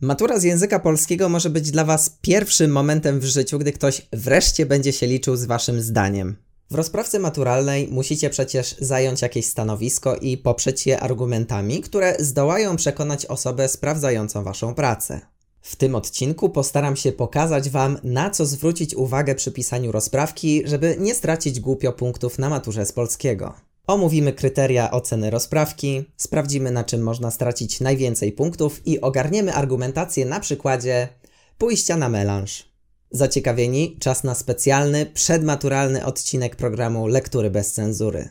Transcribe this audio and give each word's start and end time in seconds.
Matura 0.00 0.38
z 0.38 0.42
języka 0.42 0.78
polskiego 0.78 1.28
może 1.28 1.50
być 1.50 1.70
dla 1.70 1.84
Was 1.84 2.10
pierwszym 2.20 2.72
momentem 2.72 3.20
w 3.20 3.24
życiu, 3.24 3.58
gdy 3.58 3.72
ktoś 3.72 4.06
wreszcie 4.12 4.66
będzie 4.66 4.92
się 4.92 5.06
liczył 5.06 5.36
z 5.36 5.44
Waszym 5.44 5.80
zdaniem. 5.80 6.36
W 6.70 6.74
rozprawce 6.74 7.18
maturalnej 7.18 7.88
musicie 7.88 8.30
przecież 8.30 8.76
zająć 8.80 9.22
jakieś 9.22 9.46
stanowisko 9.46 10.16
i 10.16 10.38
poprzeć 10.38 10.86
je 10.86 11.00
argumentami, 11.00 11.80
które 11.80 12.16
zdołają 12.18 12.76
przekonać 12.76 13.26
osobę 13.26 13.68
sprawdzającą 13.68 14.44
Waszą 14.44 14.74
pracę. 14.74 15.20
W 15.60 15.76
tym 15.76 15.94
odcinku 15.94 16.50
postaram 16.50 16.96
się 16.96 17.12
pokazać 17.12 17.70
Wam, 17.70 17.98
na 18.04 18.30
co 18.30 18.46
zwrócić 18.46 18.94
uwagę 18.94 19.34
przy 19.34 19.52
pisaniu 19.52 19.92
rozprawki, 19.92 20.62
żeby 20.64 20.96
nie 20.98 21.14
stracić 21.14 21.60
głupio 21.60 21.92
punktów 21.92 22.38
na 22.38 22.48
maturze 22.48 22.86
z 22.86 22.92
polskiego. 22.92 23.54
Omówimy 23.86 24.32
kryteria 24.32 24.90
oceny 24.90 25.30
rozprawki, 25.30 26.04
sprawdzimy 26.16 26.70
na 26.70 26.84
czym 26.84 27.02
można 27.02 27.30
stracić 27.30 27.80
najwięcej 27.80 28.32
punktów 28.32 28.86
i 28.86 29.00
ogarniemy 29.00 29.54
argumentację 29.54 30.26
na 30.26 30.40
przykładzie 30.40 31.08
pójścia 31.58 31.96
na 31.96 32.08
melanż. 32.08 32.68
Zaciekawieni? 33.10 33.96
Czas 34.00 34.24
na 34.24 34.34
specjalny, 34.34 35.06
przedmaturalny 35.06 36.04
odcinek 36.04 36.56
programu 36.56 37.06
Lektury 37.06 37.50
bez 37.50 37.72
cenzury. 37.72 38.28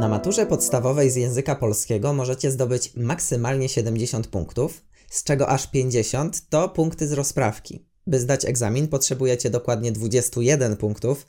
Na 0.00 0.08
maturze 0.08 0.46
podstawowej 0.46 1.10
z 1.10 1.16
języka 1.16 1.56
polskiego 1.56 2.12
możecie 2.12 2.50
zdobyć 2.50 2.92
maksymalnie 2.96 3.68
70 3.68 4.26
punktów, 4.26 4.82
z 5.08 5.24
czego 5.24 5.48
aż 5.48 5.70
50 5.70 6.48
to 6.48 6.68
punkty 6.68 7.08
z 7.08 7.12
rozprawki. 7.12 7.86
By 8.06 8.20
zdać 8.20 8.44
egzamin 8.44 8.88
potrzebujecie 8.88 9.50
dokładnie 9.50 9.92
21 9.92 10.76
punktów, 10.76 11.26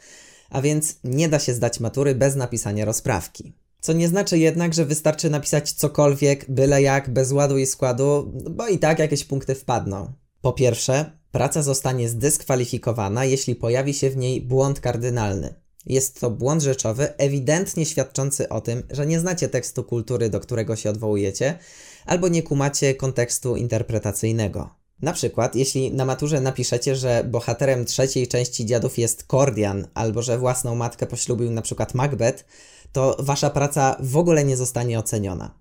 a 0.50 0.62
więc 0.62 0.96
nie 1.04 1.30
da 1.30 1.40
się 1.40 1.54
zdać 1.54 1.80
matury 1.80 2.16
bez 2.16 2.36
napisania 2.36 2.86
rozprawki. 2.86 3.54
Co 3.80 3.94
nie 3.94 4.08
znaczy 4.08 4.38
jednak, 4.38 4.74
że 4.74 4.86
wystarczy 4.86 5.30
napisać 5.30 5.72
cokolwiek, 5.72 6.52
byle 6.52 6.82
jak, 6.82 7.10
bez 7.10 7.32
ładu 7.32 7.58
i 7.58 7.66
składu, 7.66 8.34
bo 8.52 8.68
i 8.68 8.80
tak 8.80 9.00
jakieś 9.00 9.24
punkty 9.24 9.56
wpadną. 9.56 10.14
Po 10.42 10.54
pierwsze, 10.54 11.12
praca 11.32 11.64
zostanie 11.64 12.10
zdyskwalifikowana, 12.10 13.26
jeśli 13.26 13.56
pojawi 13.56 13.94
się 13.94 14.10
w 14.10 14.18
niej 14.18 14.42
błąd 14.42 14.80
kardynalny. 14.80 15.54
Jest 15.90 16.20
to 16.20 16.32
błąd 16.32 16.62
rzeczowy, 16.62 17.18
ewidentnie 17.18 17.86
świadczący 17.86 18.50
o 18.50 18.62
tym, 18.62 18.84
że 18.90 19.06
nie 19.06 19.20
znacie 19.20 19.50
tekstu 19.50 19.84
kultury, 19.84 20.30
do 20.30 20.40
którego 20.40 20.76
się 20.76 20.90
odwołujecie, 20.90 21.60
albo 22.06 22.28
nie 22.28 22.44
kumacie 22.44 22.96
kontekstu 22.96 23.56
interpretacyjnego. 23.56 24.70
Na 25.02 25.14
przykład, 25.14 25.56
jeśli 25.56 25.94
na 25.94 26.06
maturze 26.06 26.42
napiszecie, 26.42 26.96
że 26.96 27.24
bohaterem 27.24 27.86
trzeciej 27.86 28.28
części 28.28 28.66
Dziadów 28.66 28.98
jest 28.98 29.24
Kordian, 29.24 29.88
albo 29.94 30.22
że 30.22 30.38
własną 30.38 30.76
matkę 30.76 31.06
poślubił 31.06 31.52
na 31.52 31.62
przykład 31.62 31.94
Macbeth, 31.94 32.46
to 32.92 33.18
wasza 33.20 33.50
praca 33.50 33.98
w 34.00 34.18
ogóle 34.18 34.46
nie 34.46 34.58
zostanie 34.58 35.00
oceniona. 35.00 35.60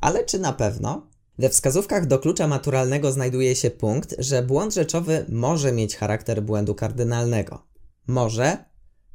Ale 0.00 0.24
czy 0.24 0.38
na 0.38 0.52
pewno? 0.52 1.06
We 1.38 1.48
wskazówkach 1.48 2.06
do 2.06 2.18
klucza 2.18 2.48
maturalnego 2.48 3.12
znajduje 3.12 3.56
się 3.56 3.70
punkt, 3.70 4.14
że 4.18 4.42
błąd 4.42 4.74
rzeczowy 4.74 5.24
może 5.28 5.72
mieć 5.72 5.96
charakter 5.96 6.42
błędu 6.42 6.74
kardynalnego. 6.74 7.62
Może, 8.06 8.69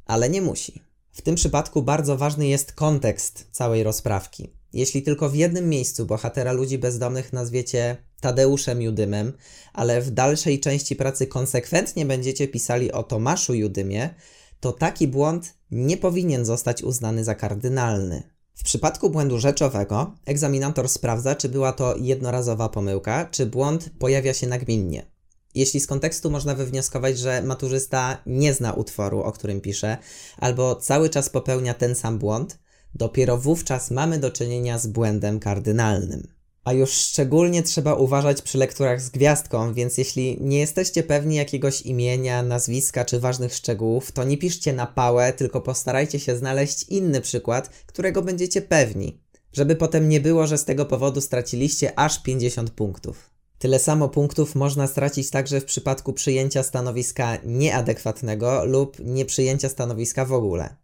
ale 0.06 0.30
nie 0.30 0.42
musi. 0.42 0.82
W 1.12 1.22
tym 1.22 1.34
przypadku 1.34 1.82
bardzo 1.82 2.16
ważny 2.16 2.46
jest 2.46 2.72
kontekst 2.72 3.48
całej 3.52 3.82
rozprawki. 3.82 4.50
Jeśli 4.72 5.02
tylko 5.02 5.28
w 5.28 5.34
jednym 5.34 5.68
miejscu 5.68 6.06
bohatera 6.06 6.52
ludzi 6.52 6.78
bezdomnych 6.78 7.32
nazwiecie 7.32 7.96
Tadeuszem 8.20 8.82
Judymem, 8.82 9.32
ale 9.72 10.00
w 10.00 10.10
dalszej 10.10 10.60
części 10.60 10.96
pracy 10.96 11.26
konsekwentnie 11.26 12.06
będziecie 12.06 12.48
pisali 12.48 12.92
o 12.92 13.02
Tomaszu 13.02 13.54
Judymie, 13.54 14.14
to 14.60 14.72
taki 14.72 15.08
błąd 15.08 15.54
nie 15.70 15.96
powinien 15.96 16.44
zostać 16.44 16.82
uznany 16.82 17.24
za 17.24 17.34
kardynalny. 17.34 18.22
W 18.54 18.62
przypadku 18.62 19.10
błędu 19.10 19.38
rzeczowego 19.38 20.14
egzaminator 20.24 20.88
sprawdza, 20.88 21.34
czy 21.34 21.48
była 21.48 21.72
to 21.72 21.96
jednorazowa 21.96 22.68
pomyłka, 22.68 23.28
czy 23.30 23.46
błąd 23.46 23.90
pojawia 23.98 24.34
się 24.34 24.46
nagminnie. 24.46 25.15
Jeśli 25.56 25.80
z 25.80 25.86
kontekstu 25.86 26.30
można 26.30 26.54
wywnioskować, 26.54 27.18
że 27.18 27.42
maturzysta 27.42 28.22
nie 28.26 28.54
zna 28.54 28.72
utworu, 28.72 29.20
o 29.20 29.32
którym 29.32 29.60
pisze, 29.60 29.98
albo 30.38 30.76
cały 30.76 31.10
czas 31.10 31.28
popełnia 31.28 31.74
ten 31.74 31.94
sam 31.94 32.18
błąd, 32.18 32.58
dopiero 32.94 33.38
wówczas 33.38 33.90
mamy 33.90 34.18
do 34.18 34.30
czynienia 34.30 34.78
z 34.78 34.86
błędem 34.86 35.40
kardynalnym. 35.40 36.28
A 36.64 36.72
już 36.72 36.90
szczególnie 36.90 37.62
trzeba 37.62 37.94
uważać 37.94 38.42
przy 38.42 38.58
lekturach 38.58 39.00
z 39.00 39.10
gwiazdką, 39.10 39.74
więc 39.74 39.98
jeśli 39.98 40.38
nie 40.40 40.58
jesteście 40.58 41.02
pewni 41.02 41.36
jakiegoś 41.36 41.82
imienia, 41.82 42.42
nazwiska 42.42 43.04
czy 43.04 43.20
ważnych 43.20 43.54
szczegółów, 43.54 44.12
to 44.12 44.24
nie 44.24 44.38
piszcie 44.38 44.72
na 44.72 44.86
pałę, 44.86 45.32
tylko 45.32 45.60
postarajcie 45.60 46.20
się 46.20 46.36
znaleźć 46.36 46.82
inny 46.88 47.20
przykład, 47.20 47.68
którego 47.86 48.22
będziecie 48.22 48.62
pewni, 48.62 49.20
żeby 49.52 49.76
potem 49.76 50.08
nie 50.08 50.20
było, 50.20 50.46
że 50.46 50.58
z 50.58 50.64
tego 50.64 50.86
powodu 50.86 51.20
straciliście 51.20 51.98
aż 51.98 52.22
50 52.22 52.70
punktów. 52.70 53.35
Tyle 53.58 53.78
samo 53.78 54.08
punktów 54.08 54.54
można 54.54 54.86
stracić 54.86 55.30
także 55.30 55.60
w 55.60 55.64
przypadku 55.64 56.12
przyjęcia 56.12 56.62
stanowiska 56.62 57.38
nieadekwatnego 57.44 58.64
lub 58.64 58.96
nieprzyjęcia 58.98 59.68
stanowiska 59.68 60.24
w 60.24 60.32
ogóle. 60.32 60.76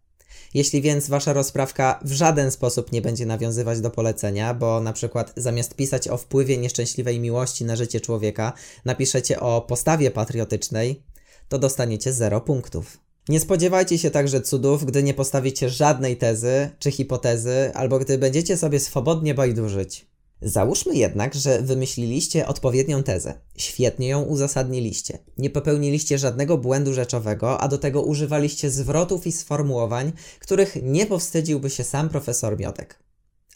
Jeśli 0.53 0.81
więc 0.81 1.09
wasza 1.09 1.33
rozprawka 1.33 1.99
w 2.05 2.11
żaden 2.11 2.51
sposób 2.51 2.91
nie 2.91 3.01
będzie 3.01 3.25
nawiązywać 3.25 3.81
do 3.81 3.89
polecenia, 3.89 4.53
bo 4.53 4.81
na 4.81 4.93
przykład 4.93 5.33
zamiast 5.37 5.75
pisać 5.75 6.07
o 6.07 6.17
wpływie 6.17 6.57
nieszczęśliwej 6.57 7.19
miłości 7.19 7.65
na 7.65 7.75
życie 7.75 8.01
człowieka, 8.01 8.53
napiszecie 8.85 9.39
o 9.39 9.61
postawie 9.61 10.11
patriotycznej, 10.11 11.03
to 11.49 11.59
dostaniecie 11.59 12.13
0 12.13 12.41
punktów. 12.41 12.97
Nie 13.29 13.39
spodziewajcie 13.39 13.97
się 13.97 14.11
także 14.11 14.41
cudów, 14.41 14.85
gdy 14.85 15.03
nie 15.03 15.13
postawicie 15.13 15.69
żadnej 15.69 16.17
tezy 16.17 16.69
czy 16.79 16.91
hipotezy, 16.91 17.71
albo 17.73 17.99
gdy 17.99 18.17
będziecie 18.17 18.57
sobie 18.57 18.79
swobodnie 18.79 19.33
bajdurzyć. 19.33 20.12
Załóżmy 20.43 20.95
jednak, 20.95 21.35
że 21.35 21.61
wymyśliliście 21.61 22.47
odpowiednią 22.47 23.03
tezę, 23.03 23.33
świetnie 23.57 24.07
ją 24.07 24.23
uzasadniliście, 24.23 25.17
nie 25.37 25.49
popełniliście 25.49 26.17
żadnego 26.17 26.57
błędu 26.57 26.93
rzeczowego, 26.93 27.61
a 27.61 27.67
do 27.67 27.77
tego 27.77 28.01
używaliście 28.01 28.71
zwrotów 28.71 29.27
i 29.27 29.31
sformułowań, 29.31 30.11
których 30.39 30.77
nie 30.83 31.05
powstydziłby 31.05 31.69
się 31.69 31.83
sam 31.83 32.09
profesor 32.09 32.59
Miotek. 32.59 32.99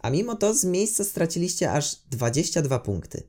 A 0.01 0.09
mimo 0.09 0.35
to 0.35 0.53
z 0.53 0.63
miejsca 0.63 1.03
straciliście 1.03 1.71
aż 1.71 1.95
22 1.95 2.79
punkty. 2.79 3.23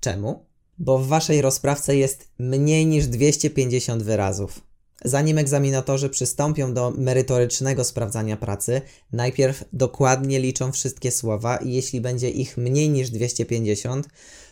Czemu? 0.00 0.46
Bo 0.78 0.98
w 0.98 1.06
waszej 1.06 1.42
rozprawce 1.42 1.96
jest 1.96 2.28
mniej 2.38 2.86
niż 2.86 3.06
250 3.06 4.02
wyrazów. 4.02 4.60
Zanim 5.04 5.38
egzaminatorzy 5.38 6.08
przystąpią 6.08 6.74
do 6.74 6.90
merytorycznego 6.90 7.84
sprawdzania 7.84 8.36
pracy, 8.36 8.82
najpierw 9.12 9.64
dokładnie 9.72 10.40
liczą 10.40 10.72
wszystkie 10.72 11.10
słowa 11.10 11.56
i 11.56 11.72
jeśli 11.72 12.00
będzie 12.00 12.30
ich 12.30 12.56
mniej 12.56 12.90
niż 12.90 13.10
250, 13.10 14.08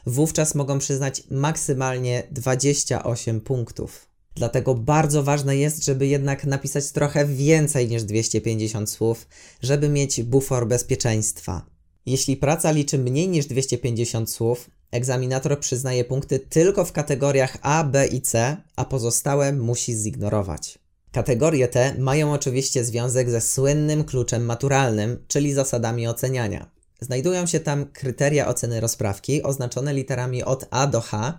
wówczas 0.06 0.54
mogą 0.54 0.78
przyznać 0.78 1.22
maksymalnie 1.30 2.22
28 2.30 3.40
punktów. 3.40 4.08
Dlatego 4.36 4.74
bardzo 4.74 5.22
ważne 5.22 5.56
jest, 5.56 5.84
żeby 5.84 6.06
jednak 6.06 6.44
napisać 6.44 6.90
trochę 6.90 7.26
więcej 7.26 7.88
niż 7.88 8.02
250 8.02 8.90
słów, 8.90 9.26
żeby 9.62 9.88
mieć 9.88 10.22
bufor 10.22 10.66
bezpieczeństwa. 10.66 11.73
Jeśli 12.06 12.36
praca 12.36 12.70
liczy 12.70 12.98
mniej 12.98 13.28
niż 13.28 13.46
250 13.46 14.30
słów, 14.30 14.70
egzaminator 14.90 15.60
przyznaje 15.60 16.04
punkty 16.04 16.38
tylko 16.38 16.84
w 16.84 16.92
kategoriach 16.92 17.58
A, 17.62 17.84
B 17.84 18.06
i 18.06 18.20
C, 18.20 18.56
a 18.76 18.84
pozostałe 18.84 19.52
musi 19.52 19.94
zignorować. 19.94 20.78
Kategorie 21.12 21.68
te 21.68 21.94
mają 21.98 22.32
oczywiście 22.32 22.84
związek 22.84 23.30
ze 23.30 23.40
słynnym 23.40 24.04
kluczem 24.04 24.44
maturalnym, 24.44 25.24
czyli 25.28 25.52
zasadami 25.52 26.08
oceniania. 26.08 26.70
Znajdują 27.00 27.46
się 27.46 27.60
tam 27.60 27.86
kryteria 27.86 28.48
oceny 28.48 28.80
rozprawki 28.80 29.42
oznaczone 29.42 29.94
literami 29.94 30.42
od 30.44 30.66
A 30.70 30.86
do 30.86 31.00
H, 31.00 31.38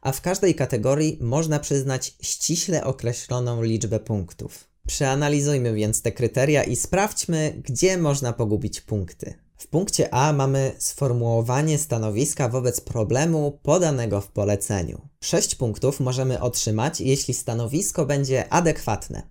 a 0.00 0.12
w 0.12 0.20
każdej 0.20 0.54
kategorii 0.54 1.18
można 1.20 1.58
przyznać 1.58 2.14
ściśle 2.20 2.84
określoną 2.84 3.62
liczbę 3.62 4.00
punktów. 4.00 4.68
Przeanalizujmy 4.86 5.74
więc 5.74 6.02
te 6.02 6.12
kryteria 6.12 6.64
i 6.64 6.76
sprawdźmy, 6.76 7.62
gdzie 7.64 7.98
można 7.98 8.32
pogubić 8.32 8.80
punkty. 8.80 9.45
W 9.58 9.66
punkcie 9.66 10.14
A 10.14 10.32
mamy 10.32 10.72
sformułowanie 10.78 11.78
stanowiska 11.78 12.48
wobec 12.48 12.80
problemu 12.80 13.58
podanego 13.62 14.20
w 14.20 14.28
poleceniu. 14.28 15.08
6 15.20 15.54
punktów 15.54 16.00
możemy 16.00 16.40
otrzymać, 16.40 17.00
jeśli 17.00 17.34
stanowisko 17.34 18.06
będzie 18.06 18.52
adekwatne. 18.52 19.22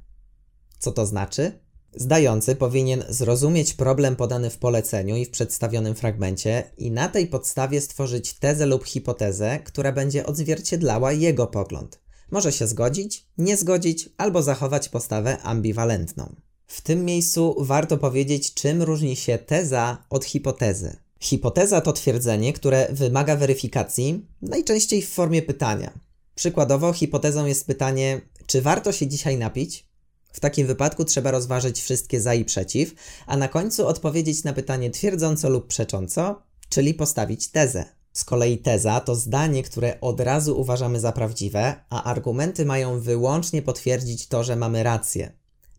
Co 0.80 0.92
to 0.92 1.06
znaczy? 1.06 1.66
Zdający 1.96 2.56
powinien 2.56 3.04
zrozumieć 3.10 3.74
problem 3.74 4.16
podany 4.16 4.50
w 4.50 4.58
poleceniu 4.58 5.16
i 5.16 5.26
w 5.26 5.30
przedstawionym 5.30 5.96
fragmencie 5.96 6.64
i 6.78 6.92
na 6.92 7.10
tej 7.10 7.28
podstawie 7.28 7.82
stworzyć 7.82 8.34
tezę 8.34 8.66
lub 8.66 8.86
hipotezę, 8.86 9.60
która 9.60 9.92
będzie 9.92 10.26
odzwierciedlała 10.26 11.12
jego 11.12 11.48
pogląd. 11.48 12.00
Może 12.32 12.52
się 12.52 12.68
zgodzić, 12.68 13.28
nie 13.38 13.58
zgodzić 13.58 14.10
albo 14.18 14.44
zachować 14.44 14.90
postawę 14.90 15.38
ambiwalentną. 15.38 16.36
W 16.68 16.82
tym 16.82 17.06
miejscu 17.06 17.56
warto 17.60 17.98
powiedzieć, 17.98 18.54
czym 18.54 18.82
różni 18.82 19.16
się 19.16 19.38
teza 19.38 20.06
od 20.10 20.26
hipotezy. 20.26 20.98
Hipoteza 21.20 21.82
to 21.82 21.94
twierdzenie, 21.94 22.54
które 22.54 22.88
wymaga 22.92 23.36
weryfikacji, 23.36 24.26
najczęściej 24.42 25.02
w 25.02 25.10
formie 25.10 25.42
pytania. 25.42 26.00
Przykładowo, 26.36 26.94
hipotezą 26.94 27.46
jest 27.46 27.68
pytanie, 27.68 28.22
czy 28.46 28.62
warto 28.62 28.92
się 28.92 29.08
dzisiaj 29.08 29.38
napić? 29.38 29.88
W 30.34 30.40
takim 30.40 30.68
wypadku 30.68 31.06
trzeba 31.06 31.32
rozważyć 31.32 31.82
wszystkie 31.82 32.22
za 32.22 32.34
i 32.34 32.46
przeciw, 32.46 32.94
a 33.28 33.38
na 33.38 33.48
końcu 33.48 33.88
odpowiedzieć 33.88 34.44
na 34.44 34.54
pytanie 34.54 34.90
twierdząco 34.90 35.50
lub 35.50 35.68
przecząco, 35.68 36.42
czyli 36.70 36.94
postawić 36.94 37.48
tezę. 37.48 37.86
Z 38.14 38.24
kolei 38.24 38.58
teza 38.58 39.00
to 39.00 39.16
zdanie, 39.16 39.64
które 39.64 40.02
od 40.02 40.20
razu 40.20 40.60
uważamy 40.60 41.00
za 41.00 41.12
prawdziwe, 41.12 41.76
a 41.90 42.04
argumenty 42.04 42.66
mają 42.66 43.00
wyłącznie 43.00 43.62
potwierdzić 43.62 44.28
to, 44.28 44.44
że 44.44 44.56
mamy 44.56 44.84
rację. 44.84 45.32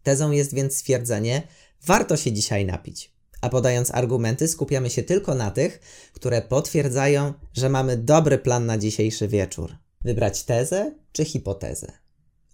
Tezą 0.06 0.30
jest 0.30 0.54
więc 0.54 0.76
stwierdzenie: 0.76 1.42
warto 1.86 2.16
się 2.16 2.32
dzisiaj 2.32 2.66
napić. 2.66 3.12
A 3.40 3.48
podając 3.48 3.90
argumenty, 3.90 4.48
skupiamy 4.48 4.90
się 4.90 5.02
tylko 5.02 5.34
na 5.34 5.50
tych, 5.50 5.80
które 6.12 6.42
potwierdzają, 6.42 7.32
że 7.52 7.68
mamy 7.68 7.96
dobry 7.96 8.38
plan 8.38 8.66
na 8.66 8.78
dzisiejszy 8.78 9.28
wieczór. 9.28 9.76
Wybrać 10.00 10.42
tezę 10.42 10.92
czy 11.12 11.24
hipotezę? 11.24 11.92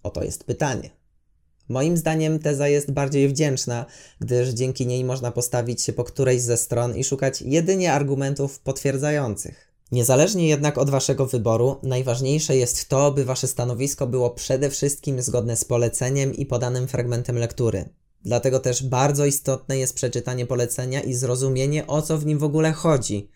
Oto 0.02 0.24
jest 0.24 0.44
pytanie. 0.44 0.90
Moim 1.68 1.96
zdaniem 1.96 2.38
teza 2.38 2.68
jest 2.68 2.90
bardziej 2.90 3.28
wdzięczna, 3.28 3.86
gdyż 4.20 4.48
dzięki 4.48 4.86
niej 4.86 5.04
można 5.04 5.32
postawić 5.32 5.82
się 5.82 5.92
po 5.92 6.04
którejś 6.04 6.42
ze 6.42 6.56
stron 6.56 6.96
i 6.96 7.04
szukać 7.04 7.42
jedynie 7.42 7.92
argumentów 7.92 8.60
potwierdzających. 8.60 9.71
Niezależnie 9.92 10.48
jednak 10.48 10.78
od 10.78 10.90
Waszego 10.90 11.26
wyboru, 11.26 11.76
najważniejsze 11.82 12.56
jest 12.56 12.88
to, 12.88 13.12
by 13.12 13.24
Wasze 13.24 13.46
stanowisko 13.46 14.06
było 14.06 14.30
przede 14.30 14.70
wszystkim 14.70 15.22
zgodne 15.22 15.56
z 15.56 15.64
poleceniem 15.64 16.34
i 16.34 16.46
podanym 16.46 16.88
fragmentem 16.88 17.38
lektury. 17.38 17.88
Dlatego 18.24 18.60
też 18.60 18.82
bardzo 18.82 19.24
istotne 19.26 19.78
jest 19.78 19.94
przeczytanie 19.94 20.46
polecenia 20.46 21.00
i 21.00 21.14
zrozumienie, 21.14 21.86
o 21.86 22.02
co 22.02 22.18
w 22.18 22.26
nim 22.26 22.38
w 22.38 22.44
ogóle 22.44 22.72
chodzi, 22.72 23.28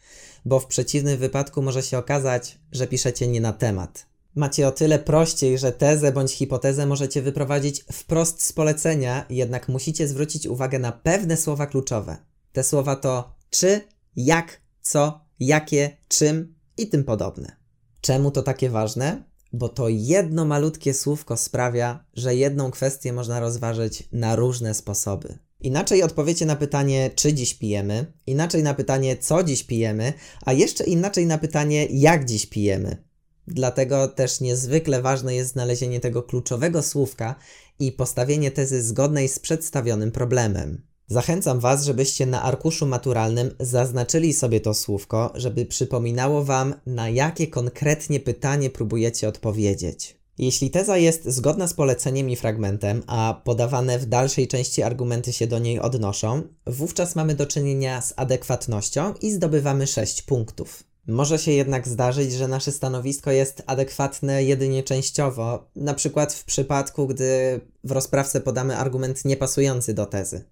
bo 0.44 0.60
w 0.60 0.66
przeciwnym 0.66 1.18
wypadku 1.18 1.62
może 1.62 1.82
się 1.82 1.98
okazać, 1.98 2.58
że 2.72 2.86
piszecie 2.86 3.28
nie 3.28 3.40
na 3.40 3.52
temat. 3.52 4.06
Macie 4.34 4.68
o 4.68 4.72
tyle 4.72 4.98
prościej, 4.98 5.58
że 5.58 5.72
tezę 5.72 6.12
bądź 6.12 6.32
hipotezę 6.32 6.86
możecie 6.86 7.22
wyprowadzić 7.22 7.84
wprost 7.92 8.42
z 8.42 8.52
polecenia, 8.52 9.26
jednak 9.30 9.68
musicie 9.68 10.08
zwrócić 10.08 10.46
uwagę 10.46 10.78
na 10.78 10.92
pewne 10.92 11.36
słowa 11.36 11.66
kluczowe. 11.66 12.16
Te 12.52 12.64
słowa 12.64 12.96
to 12.96 13.34
czy, 13.50 13.80
jak, 14.16 14.60
co, 14.82 15.25
jakie, 15.40 15.96
czym 16.08 16.54
i 16.78 16.88
tym 16.88 17.04
podobne. 17.04 17.56
Czemu 18.00 18.30
to 18.30 18.42
takie 18.42 18.70
ważne? 18.70 19.24
Bo 19.52 19.68
to 19.68 19.88
jedno 19.88 20.44
malutkie 20.44 20.94
słówko 20.94 21.36
sprawia, 21.36 22.04
że 22.14 22.34
jedną 22.34 22.70
kwestię 22.70 23.12
można 23.12 23.40
rozważyć 23.40 24.08
na 24.12 24.36
różne 24.36 24.74
sposoby. 24.74 25.38
Inaczej 25.60 26.02
odpowiecie 26.02 26.46
na 26.46 26.56
pytanie, 26.56 27.10
czy 27.14 27.32
dziś 27.32 27.54
pijemy, 27.54 28.12
inaczej 28.26 28.62
na 28.62 28.74
pytanie, 28.74 29.16
co 29.16 29.42
dziś 29.42 29.62
pijemy, 29.62 30.12
a 30.44 30.52
jeszcze 30.52 30.84
inaczej 30.84 31.26
na 31.26 31.38
pytanie, 31.38 31.86
jak 31.90 32.24
dziś 32.24 32.46
pijemy. 32.46 33.06
Dlatego 33.46 34.08
też 34.08 34.40
niezwykle 34.40 35.02
ważne 35.02 35.34
jest 35.34 35.52
znalezienie 35.52 36.00
tego 36.00 36.22
kluczowego 36.22 36.82
słówka 36.82 37.34
i 37.78 37.92
postawienie 37.92 38.50
tezy 38.50 38.82
zgodnej 38.82 39.28
z 39.28 39.38
przedstawionym 39.38 40.12
problemem. 40.12 40.82
Zachęcam 41.08 41.60
Was, 41.60 41.84
żebyście 41.84 42.26
na 42.26 42.42
arkuszu 42.42 42.86
maturalnym 42.86 43.54
zaznaczyli 43.60 44.32
sobie 44.32 44.60
to 44.60 44.74
słówko, 44.74 45.32
żeby 45.34 45.66
przypominało 45.66 46.44
Wam, 46.44 46.74
na 46.86 47.08
jakie 47.08 47.46
konkretnie 47.46 48.20
pytanie 48.20 48.70
próbujecie 48.70 49.28
odpowiedzieć. 49.28 50.16
Jeśli 50.38 50.70
teza 50.70 50.96
jest 50.96 51.24
zgodna 51.24 51.68
z 51.68 51.74
poleceniem 51.74 52.30
i 52.30 52.36
fragmentem, 52.36 53.02
a 53.06 53.40
podawane 53.44 53.98
w 53.98 54.06
dalszej 54.06 54.48
części 54.48 54.82
argumenty 54.82 55.32
się 55.32 55.46
do 55.46 55.58
niej 55.58 55.80
odnoszą, 55.80 56.42
wówczas 56.66 57.16
mamy 57.16 57.34
do 57.34 57.46
czynienia 57.46 58.02
z 58.02 58.14
adekwatnością 58.16 59.14
i 59.22 59.32
zdobywamy 59.32 59.86
6 59.86 60.22
punktów. 60.22 60.84
Może 61.08 61.38
się 61.38 61.52
jednak 61.52 61.88
zdarzyć, 61.88 62.32
że 62.32 62.48
nasze 62.48 62.72
stanowisko 62.72 63.30
jest 63.30 63.62
adekwatne 63.66 64.44
jedynie 64.44 64.82
częściowo, 64.82 65.70
na 65.76 65.94
przykład 65.94 66.32
w 66.32 66.44
przypadku, 66.44 67.06
gdy 67.06 67.60
w 67.84 67.90
rozprawce 67.90 68.40
podamy 68.40 68.76
argument 68.76 69.24
niepasujący 69.24 69.94
do 69.94 70.06
tezy. 70.06 70.44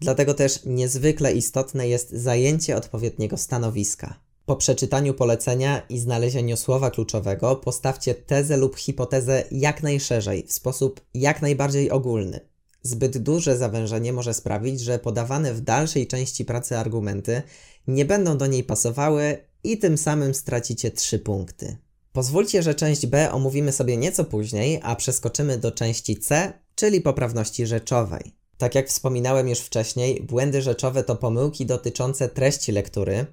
Dlatego 0.00 0.34
też 0.34 0.64
niezwykle 0.64 1.32
istotne 1.32 1.88
jest 1.88 2.10
zajęcie 2.10 2.76
odpowiedniego 2.76 3.36
stanowiska. 3.36 4.20
Po 4.46 4.56
przeczytaniu 4.56 5.14
polecenia 5.14 5.82
i 5.88 5.98
znalezieniu 5.98 6.56
słowa 6.56 6.90
kluczowego 6.90 7.56
postawcie 7.56 8.14
tezę 8.14 8.56
lub 8.56 8.76
hipotezę 8.76 9.44
jak 9.50 9.82
najszerzej, 9.82 10.46
w 10.46 10.52
sposób 10.52 11.00
jak 11.14 11.42
najbardziej 11.42 11.90
ogólny. 11.90 12.40
Zbyt 12.82 13.18
duże 13.18 13.56
zawężenie 13.56 14.12
może 14.12 14.34
sprawić, 14.34 14.80
że 14.80 14.98
podawane 14.98 15.54
w 15.54 15.60
dalszej 15.60 16.06
części 16.06 16.44
pracy 16.44 16.78
argumenty 16.78 17.42
nie 17.86 18.04
będą 18.04 18.38
do 18.38 18.46
niej 18.46 18.64
pasowały 18.64 19.38
i 19.64 19.78
tym 19.78 19.98
samym 19.98 20.34
stracicie 20.34 20.90
3 20.90 21.18
punkty. 21.18 21.76
Pozwólcie, 22.12 22.62
że 22.62 22.74
część 22.74 23.06
B 23.06 23.32
omówimy 23.32 23.72
sobie 23.72 23.96
nieco 23.96 24.24
później, 24.24 24.80
a 24.82 24.96
przeskoczymy 24.96 25.58
do 25.58 25.72
części 25.72 26.16
C, 26.16 26.52
czyli 26.74 27.00
poprawności 27.00 27.66
rzeczowej. 27.66 28.36
Tak 28.58 28.74
jak 28.74 28.88
wspominałem 28.88 29.48
już 29.48 29.58
wcześniej, 29.58 30.22
błędy 30.22 30.62
rzeczowe 30.62 31.04
to 31.04 31.16
pomyłki 31.16 31.66
dotyczące 31.66 32.28
treści 32.28 32.72
lektury, 32.72 33.26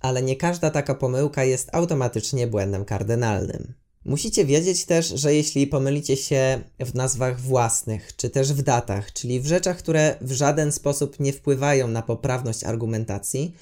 ale 0.00 0.22
nie 0.22 0.36
każda 0.36 0.70
taka 0.70 0.94
pomyłka 0.94 1.44
jest 1.44 1.68
automatycznie 1.72 2.46
błędem 2.46 2.84
kardynalnym. 2.84 3.74
Musicie 4.04 4.44
wiedzieć 4.44 4.84
też, 4.84 5.08
że 5.08 5.34
jeśli 5.34 5.66
pomylicie 5.66 6.16
się 6.16 6.60
w 6.80 6.94
nazwach 6.94 7.40
własnych, 7.40 8.16
czy 8.16 8.30
też 8.30 8.52
w 8.52 8.62
datach, 8.62 9.12
czyli 9.12 9.40
w 9.40 9.46
rzeczach, 9.46 9.78
które 9.78 10.16
w 10.20 10.32
żaden 10.32 10.72
sposób 10.72 11.20
nie 11.20 11.32
wpływają 11.32 11.88
na 11.88 12.02
poprawność 12.02 12.64
argumentacji, 12.64 13.54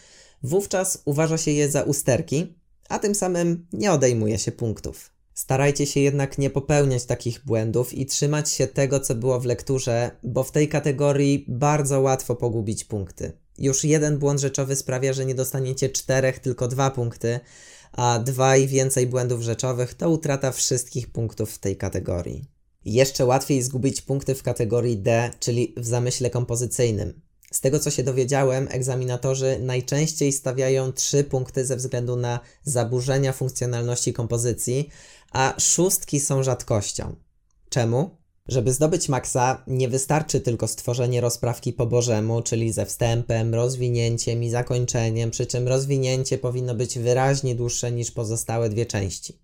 wówczas 0.42 1.02
uważa 1.04 1.38
się 1.38 1.50
je 1.50 1.70
za 1.70 1.82
usterki, 1.82 2.54
a 2.88 2.98
tym 2.98 3.14
samym 3.14 3.66
nie 3.72 3.92
odejmuje 3.92 4.38
się 4.38 4.52
punktów. 4.52 5.15
Starajcie 5.36 5.86
się 5.86 6.00
jednak 6.00 6.38
nie 6.38 6.50
popełniać 6.50 7.04
takich 7.04 7.44
błędów 7.44 7.94
i 7.94 8.06
trzymać 8.06 8.50
się 8.50 8.66
tego, 8.66 9.00
co 9.00 9.14
było 9.14 9.40
w 9.40 9.44
lekturze, 9.44 10.10
bo 10.22 10.44
w 10.44 10.52
tej 10.52 10.68
kategorii 10.68 11.44
bardzo 11.48 12.00
łatwo 12.00 12.36
pogubić 12.36 12.84
punkty. 12.84 13.32
Już 13.58 13.84
jeden 13.84 14.18
błąd 14.18 14.40
rzeczowy 14.40 14.76
sprawia, 14.76 15.12
że 15.12 15.26
nie 15.26 15.34
dostaniecie 15.34 15.88
czterech, 15.88 16.38
tylko 16.38 16.68
dwa 16.68 16.90
punkty, 16.90 17.40
a 17.92 18.18
dwa 18.18 18.56
i 18.56 18.66
więcej 18.66 19.06
błędów 19.06 19.42
rzeczowych 19.42 19.94
to 19.94 20.10
utrata 20.10 20.52
wszystkich 20.52 21.10
punktów 21.10 21.50
w 21.50 21.58
tej 21.58 21.76
kategorii. 21.76 22.44
Jeszcze 22.84 23.24
łatwiej 23.24 23.62
zgubić 23.62 24.02
punkty 24.02 24.34
w 24.34 24.42
kategorii 24.42 24.98
D, 24.98 25.30
czyli 25.40 25.74
w 25.76 25.86
zamyśle 25.86 26.30
kompozycyjnym. 26.30 27.20
Z 27.52 27.60
tego 27.60 27.80
co 27.80 27.90
się 27.90 28.02
dowiedziałem, 28.02 28.68
egzaminatorzy 28.70 29.58
najczęściej 29.60 30.32
stawiają 30.32 30.92
3 30.92 31.24
punkty 31.24 31.64
ze 31.64 31.76
względu 31.76 32.16
na 32.16 32.40
zaburzenia 32.62 33.32
funkcjonalności 33.32 34.12
kompozycji, 34.12 34.88
a 35.32 35.54
szóstki 35.58 36.20
są 36.20 36.42
rzadkością. 36.42 37.16
Czemu? 37.68 38.16
Żeby 38.48 38.72
zdobyć 38.72 39.08
maksa, 39.08 39.64
nie 39.66 39.88
wystarczy 39.88 40.40
tylko 40.40 40.68
stworzenie 40.68 41.20
rozprawki 41.20 41.72
po 41.72 41.86
bożemu, 41.86 42.42
czyli 42.42 42.72
ze 42.72 42.86
wstępem, 42.86 43.54
rozwinięciem 43.54 44.44
i 44.44 44.50
zakończeniem, 44.50 45.30
przy 45.30 45.46
czym 45.46 45.68
rozwinięcie 45.68 46.38
powinno 46.38 46.74
być 46.74 46.98
wyraźnie 46.98 47.54
dłuższe 47.54 47.92
niż 47.92 48.10
pozostałe 48.10 48.68
dwie 48.68 48.86
części. 48.86 49.38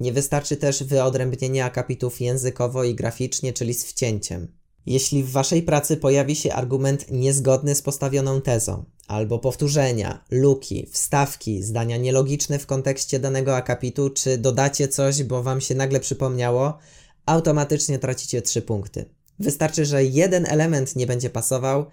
Nie 0.00 0.12
wystarczy 0.12 0.56
też 0.56 0.82
wyodrębnienie 0.82 1.64
akapitów 1.64 2.20
językowo 2.20 2.84
i 2.84 2.94
graficznie, 2.94 3.52
czyli 3.52 3.74
z 3.74 3.84
wcięciem. 3.84 4.59
Jeśli 4.86 5.24
w 5.24 5.30
Waszej 5.30 5.62
pracy 5.62 5.96
pojawi 5.96 6.36
się 6.36 6.52
argument 6.52 7.10
niezgodny 7.10 7.74
z 7.74 7.82
postawioną 7.82 8.40
tezą, 8.40 8.84
albo 9.08 9.38
powtórzenia, 9.38 10.24
luki, 10.30 10.86
wstawki, 10.92 11.62
zdania 11.62 11.96
nielogiczne 11.96 12.58
w 12.58 12.66
kontekście 12.66 13.18
danego 13.18 13.56
akapitu, 13.56 14.10
czy 14.10 14.38
dodacie 14.38 14.88
coś, 14.88 15.22
bo 15.22 15.42
Wam 15.42 15.60
się 15.60 15.74
nagle 15.74 16.00
przypomniało, 16.00 16.78
automatycznie 17.26 17.98
tracicie 17.98 18.42
3 18.42 18.62
punkty. 18.62 19.04
Wystarczy, 19.38 19.84
że 19.84 20.04
jeden 20.04 20.46
element 20.46 20.96
nie 20.96 21.06
będzie 21.06 21.30
pasował 21.30 21.86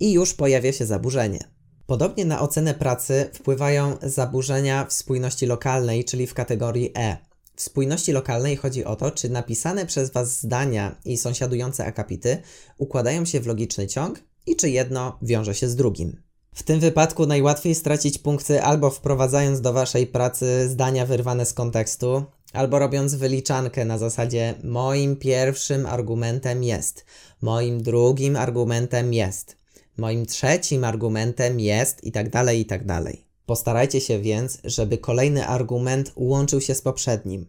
i 0.00 0.12
już 0.12 0.34
pojawia 0.34 0.72
się 0.72 0.86
zaburzenie. 0.86 1.38
Podobnie 1.86 2.24
na 2.24 2.40
ocenę 2.40 2.74
pracy 2.74 3.30
wpływają 3.34 3.96
zaburzenia 4.02 4.84
w 4.84 4.92
spójności 4.92 5.46
lokalnej, 5.46 6.04
czyli 6.04 6.26
w 6.26 6.34
kategorii 6.34 6.92
E. 6.96 7.16
Spójności 7.56 8.12
lokalnej 8.12 8.56
chodzi 8.56 8.84
o 8.84 8.96
to, 8.96 9.10
czy 9.10 9.30
napisane 9.30 9.86
przez 9.86 10.10
Was 10.10 10.40
zdania 10.40 10.96
i 11.04 11.16
sąsiadujące 11.16 11.86
akapity 11.86 12.38
układają 12.78 13.24
się 13.24 13.40
w 13.40 13.46
logiczny 13.46 13.86
ciąg 13.86 14.20
i 14.46 14.56
czy 14.56 14.70
jedno 14.70 15.18
wiąże 15.22 15.54
się 15.54 15.68
z 15.68 15.76
drugim. 15.76 16.22
W 16.54 16.62
tym 16.62 16.80
wypadku 16.80 17.26
najłatwiej 17.26 17.74
stracić 17.74 18.18
punkty 18.18 18.62
albo 18.62 18.90
wprowadzając 18.90 19.60
do 19.60 19.72
Waszej 19.72 20.06
pracy 20.06 20.68
zdania 20.68 21.06
wyrwane 21.06 21.46
z 21.46 21.52
kontekstu, 21.52 22.24
albo 22.52 22.78
robiąc 22.78 23.14
wyliczankę 23.14 23.84
na 23.84 23.98
zasadzie 23.98 24.54
moim 24.64 25.16
pierwszym 25.16 25.86
argumentem 25.86 26.64
jest, 26.64 27.04
moim 27.42 27.82
drugim 27.82 28.36
argumentem 28.36 29.14
jest, 29.14 29.56
moim 29.96 30.26
trzecim 30.26 30.84
argumentem 30.84 31.60
jest 31.60 32.04
i 32.04 32.12
tak 32.12 32.30
dalej, 32.30 32.60
i 32.60 32.66
tak 32.66 32.86
dalej. 32.86 33.23
Postarajcie 33.46 34.00
się 34.00 34.18
więc, 34.18 34.58
żeby 34.64 34.98
kolejny 34.98 35.46
argument 35.46 36.12
łączył 36.16 36.60
się 36.60 36.74
z 36.74 36.82
poprzednim. 36.82 37.46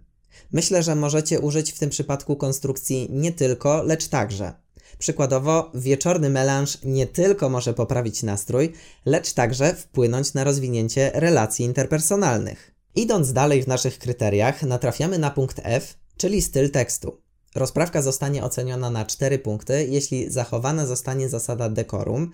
Myślę, 0.51 0.83
że 0.83 0.95
możecie 0.95 1.39
użyć 1.39 1.71
w 1.71 1.79
tym 1.79 1.89
przypadku 1.89 2.35
konstrukcji 2.35 3.07
nie 3.11 3.31
tylko, 3.31 3.83
lecz 3.83 4.07
także. 4.07 4.53
Przykładowo, 4.97 5.71
wieczorny 5.73 6.29
melanż 6.29 6.77
nie 6.83 7.07
tylko 7.07 7.49
może 7.49 7.73
poprawić 7.73 8.23
nastrój, 8.23 8.73
lecz 9.05 9.33
także 9.33 9.75
wpłynąć 9.75 10.33
na 10.33 10.43
rozwinięcie 10.43 11.11
relacji 11.13 11.65
interpersonalnych. 11.65 12.75
Idąc 12.95 13.33
dalej 13.33 13.63
w 13.63 13.67
naszych 13.67 13.99
kryteriach, 13.99 14.63
natrafiamy 14.63 15.19
na 15.19 15.31
punkt 15.31 15.61
F, 15.63 15.97
czyli 16.17 16.41
styl 16.41 16.71
tekstu. 16.71 17.21
Rozprawka 17.55 18.01
zostanie 18.01 18.43
oceniona 18.43 18.89
na 18.89 19.05
4 19.05 19.39
punkty, 19.39 19.87
jeśli 19.89 20.31
zachowana 20.31 20.85
zostanie 20.85 21.29
zasada 21.29 21.69
dekorum, 21.69 22.31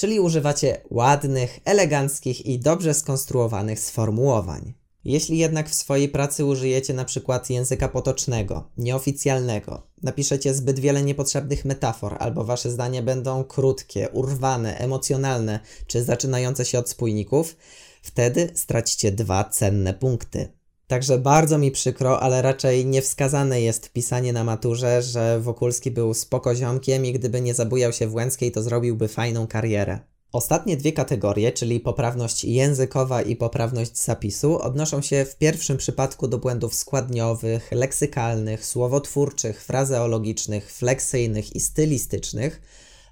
czyli 0.00 0.20
używacie 0.20 0.80
ładnych, 0.90 1.60
eleganckich 1.64 2.46
i 2.46 2.58
dobrze 2.58 2.94
skonstruowanych 2.94 3.80
sformułowań. 3.80 4.74
Jeśli 5.04 5.38
jednak 5.38 5.68
w 5.68 5.74
swojej 5.74 6.08
pracy 6.08 6.44
użyjecie 6.44 6.94
na 6.94 7.04
przykład 7.04 7.50
języka 7.50 7.88
potocznego, 7.88 8.70
nieoficjalnego, 8.76 9.82
napiszecie 10.02 10.54
zbyt 10.54 10.78
wiele 10.78 11.02
niepotrzebnych 11.02 11.64
metafor, 11.64 12.16
albo 12.18 12.44
wasze 12.44 12.70
zdania 12.70 13.02
będą 13.02 13.44
krótkie, 13.44 14.08
urwane, 14.08 14.78
emocjonalne 14.78 15.60
czy 15.86 16.04
zaczynające 16.04 16.64
się 16.64 16.78
od 16.78 16.90
spójników, 16.90 17.56
wtedy 18.02 18.50
stracicie 18.54 19.12
dwa 19.12 19.44
cenne 19.44 19.94
punkty. 19.94 20.59
Także 20.90 21.18
bardzo 21.18 21.58
mi 21.58 21.70
przykro, 21.70 22.20
ale 22.20 22.42
raczej 22.42 22.86
niewskazane 22.86 23.60
jest 23.60 23.92
pisanie 23.92 24.32
na 24.32 24.44
maturze, 24.44 25.02
że 25.02 25.40
Wokulski 25.40 25.90
był 25.90 26.14
spokoziomkiem 26.14 27.06
i 27.06 27.12
gdyby 27.12 27.40
nie 27.40 27.54
zabujał 27.54 27.92
się 27.92 28.06
w 28.06 28.14
Łęckiej, 28.14 28.52
to 28.52 28.62
zrobiłby 28.62 29.08
fajną 29.08 29.46
karierę. 29.46 29.98
Ostatnie 30.32 30.76
dwie 30.76 30.92
kategorie, 30.92 31.52
czyli 31.52 31.80
poprawność 31.80 32.44
językowa 32.44 33.22
i 33.22 33.36
poprawność 33.36 33.98
zapisu, 33.98 34.58
odnoszą 34.58 35.02
się 35.02 35.24
w 35.24 35.36
pierwszym 35.36 35.76
przypadku 35.76 36.28
do 36.28 36.38
błędów 36.38 36.74
składniowych, 36.74 37.72
leksykalnych, 37.72 38.66
słowotwórczych, 38.66 39.64
frazeologicznych, 39.64 40.72
fleksyjnych 40.72 41.56
i 41.56 41.60
stylistycznych, 41.60 42.62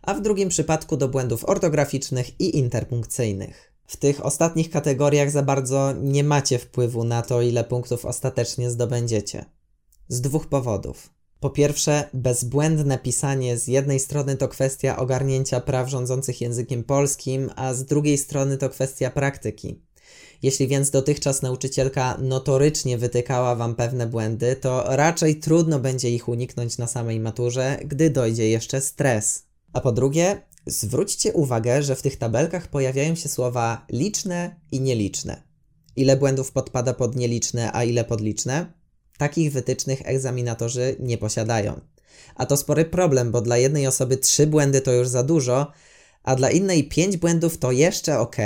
a 0.03 0.15
w 0.15 0.23
drugim 0.23 0.49
przypadku 0.49 0.97
do 0.97 1.09
błędów 1.09 1.45
ortograficznych 1.45 2.41
i 2.41 2.57
interpunkcyjnych. 2.59 3.78
W 3.89 3.97
tych 3.97 4.25
ostatnich 4.25 4.71
kategoriach 4.71 5.31
za 5.31 5.43
bardzo 5.43 5.93
nie 5.93 6.25
macie 6.25 6.59
wpływu 6.59 7.05
na 7.05 7.23
to, 7.23 7.43
ile 7.43 7.65
punktów 7.65 8.05
ostatecznie 8.05 8.71
zdobędziecie. 8.71 9.45
Z 10.09 10.21
dwóch 10.21 10.47
powodów. 10.47 11.11
Po 11.41 11.51
pierwsze, 11.51 12.09
bezbłędne 12.15 12.99
pisanie 12.99 13.59
z 13.59 13.67
jednej 13.67 14.01
strony 14.01 14.37
to 14.37 14.49
kwestia 14.49 14.97
ogarnięcia 14.97 15.61
praw 15.61 15.89
rządzących 15.89 16.41
językiem 16.41 16.85
polskim, 16.85 17.51
a 17.57 17.75
z 17.75 17.85
drugiej 17.85 18.19
strony 18.19 18.59
to 18.59 18.69
kwestia 18.69 19.11
praktyki. 19.11 19.83
Jeśli 20.43 20.69
więc 20.69 20.91
dotychczas 20.91 21.43
nauczycielka 21.43 22.19
notorycznie 22.19 22.99
wytykała 22.99 23.55
Wam 23.55 23.75
pewne 23.75 24.07
błędy, 24.07 24.57
to 24.57 24.85
raczej 24.97 25.41
trudno 25.41 25.79
będzie 25.79 26.11
ich 26.11 26.29
uniknąć 26.29 26.79
na 26.79 26.87
samej 26.87 27.21
maturze, 27.21 27.79
gdy 27.85 28.11
dojdzie 28.11 28.51
jeszcze 28.51 28.81
stres. 28.81 29.48
A 29.79 29.81
po 29.81 29.93
drugie, 29.93 30.43
zwróćcie 30.67 31.33
uwagę, 31.33 31.83
że 31.83 31.97
w 31.97 32.03
tych 32.03 32.17
tabelkach 32.17 32.69
pojawiają 32.69 33.15
się 33.15 33.29
słowa 33.29 33.87
liczne 33.93 34.57
i 34.73 34.81
nieliczne. 34.81 35.43
Ile 35.97 36.17
błędów 36.17 36.53
podpada 36.53 36.95
pod 36.95 37.17
nieliczne, 37.17 37.71
a 37.73 37.85
ile 37.85 38.05
pod 38.05 38.21
liczne? 38.21 38.73
Takich 39.19 39.53
wytycznych 39.53 40.03
egzaminatorzy 40.05 40.97
nie 41.01 41.19
posiadają. 41.19 41.81
A 42.35 42.47
to 42.47 42.57
spory 42.57 42.85
problem, 42.85 43.33
bo 43.33 43.41
dla 43.41 43.57
jednej 43.57 43.87
osoby 43.87 44.17
trzy 44.17 44.47
błędy 44.47 44.81
to 44.81 44.93
już 44.93 45.09
za 45.09 45.23
dużo, 45.23 45.73
a 46.23 46.37
dla 46.37 46.51
innej 46.51 46.89
pięć 46.89 47.17
błędów 47.17 47.59
to 47.59 47.73
jeszcze 47.73 48.19
ok. 48.19 48.37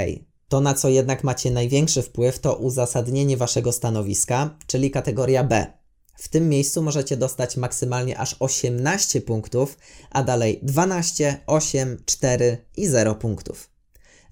To, 0.48 0.60
na 0.60 0.74
co 0.74 0.88
jednak 0.88 1.24
macie 1.24 1.50
największy 1.50 2.02
wpływ, 2.02 2.38
to 2.38 2.56
uzasadnienie 2.56 3.36
waszego 3.36 3.72
stanowiska, 3.72 4.58
czyli 4.66 4.90
kategoria 4.90 5.44
B. 5.44 5.81
W 6.14 6.28
tym 6.28 6.48
miejscu 6.48 6.82
możecie 6.82 7.16
dostać 7.16 7.56
maksymalnie 7.56 8.18
aż 8.18 8.36
18 8.38 9.20
punktów, 9.20 9.78
a 10.10 10.22
dalej 10.22 10.60
12, 10.62 11.40
8, 11.46 12.02
4 12.06 12.58
i 12.76 12.86
0 12.86 13.14
punktów. 13.14 13.70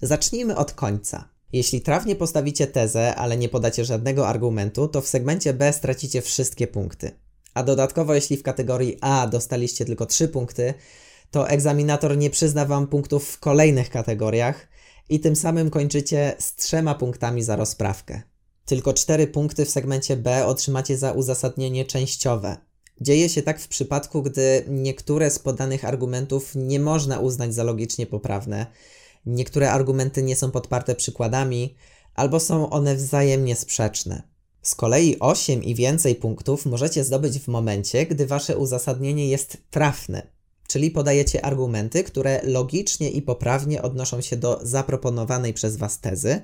Zacznijmy 0.01 0.55
od 0.55 0.71
końca. 0.71 1.29
Jeśli 1.53 1.81
trafnie 1.81 2.15
postawicie 2.15 2.67
tezę, 2.67 3.15
ale 3.15 3.37
nie 3.37 3.49
podacie 3.49 3.85
żadnego 3.85 4.27
argumentu, 4.27 4.87
to 4.87 5.01
w 5.01 5.07
segmencie 5.07 5.53
B 5.53 5.73
stracicie 5.73 6.21
wszystkie 6.21 6.67
punkty. 6.67 7.11
A 7.53 7.63
dodatkowo, 7.63 8.15
jeśli 8.15 8.37
w 8.37 8.43
kategorii 8.43 8.97
A 9.01 9.27
dostaliście 9.27 9.85
tylko 9.85 10.05
3 10.05 10.27
punkty, 10.27 10.73
to 11.31 11.49
egzaminator 11.49 12.17
nie 12.17 12.29
przyzna 12.29 12.65
Wam 12.65 12.87
punktów 12.87 13.29
w 13.29 13.39
kolejnych 13.39 13.89
kategoriach 13.89 14.67
i 15.09 15.19
tym 15.19 15.35
samym 15.35 15.69
kończycie 15.69 16.35
z 16.39 16.55
trzema 16.55 16.95
punktami 16.95 17.43
za 17.43 17.55
rozprawkę. 17.55 18.21
Tylko 18.65 18.93
4 18.93 19.27
punkty 19.27 19.65
w 19.65 19.69
segmencie 19.69 20.17
B 20.17 20.45
otrzymacie 20.45 20.97
za 20.97 21.11
uzasadnienie 21.11 21.85
częściowe. 21.85 22.57
Dzieje 23.01 23.29
się 23.29 23.41
tak 23.41 23.59
w 23.59 23.67
przypadku, 23.67 24.21
gdy 24.21 24.65
niektóre 24.67 25.31
z 25.31 25.39
podanych 25.39 25.85
argumentów 25.85 26.51
nie 26.55 26.79
można 26.79 27.19
uznać 27.19 27.53
za 27.53 27.63
logicznie 27.63 28.05
poprawne, 28.07 28.65
niektóre 29.25 29.71
argumenty 29.71 30.23
nie 30.23 30.35
są 30.35 30.51
podparte 30.51 30.95
przykładami, 30.95 31.75
albo 32.15 32.39
są 32.39 32.69
one 32.69 32.95
wzajemnie 32.95 33.55
sprzeczne. 33.55 34.23
Z 34.61 34.75
kolei 34.75 35.19
8 35.19 35.63
i 35.63 35.75
więcej 35.75 36.15
punktów 36.15 36.65
możecie 36.65 37.03
zdobyć 37.03 37.39
w 37.39 37.47
momencie, 37.47 38.05
gdy 38.05 38.27
wasze 38.27 38.57
uzasadnienie 38.57 39.29
jest 39.29 39.57
trafne, 39.69 40.27
czyli 40.67 40.91
podajecie 40.91 41.45
argumenty, 41.45 42.03
które 42.03 42.41
logicznie 42.43 43.09
i 43.09 43.21
poprawnie 43.21 43.81
odnoszą 43.81 44.21
się 44.21 44.37
do 44.37 44.59
zaproponowanej 44.63 45.53
przez 45.53 45.77
was 45.77 45.99
tezy, 45.99 46.41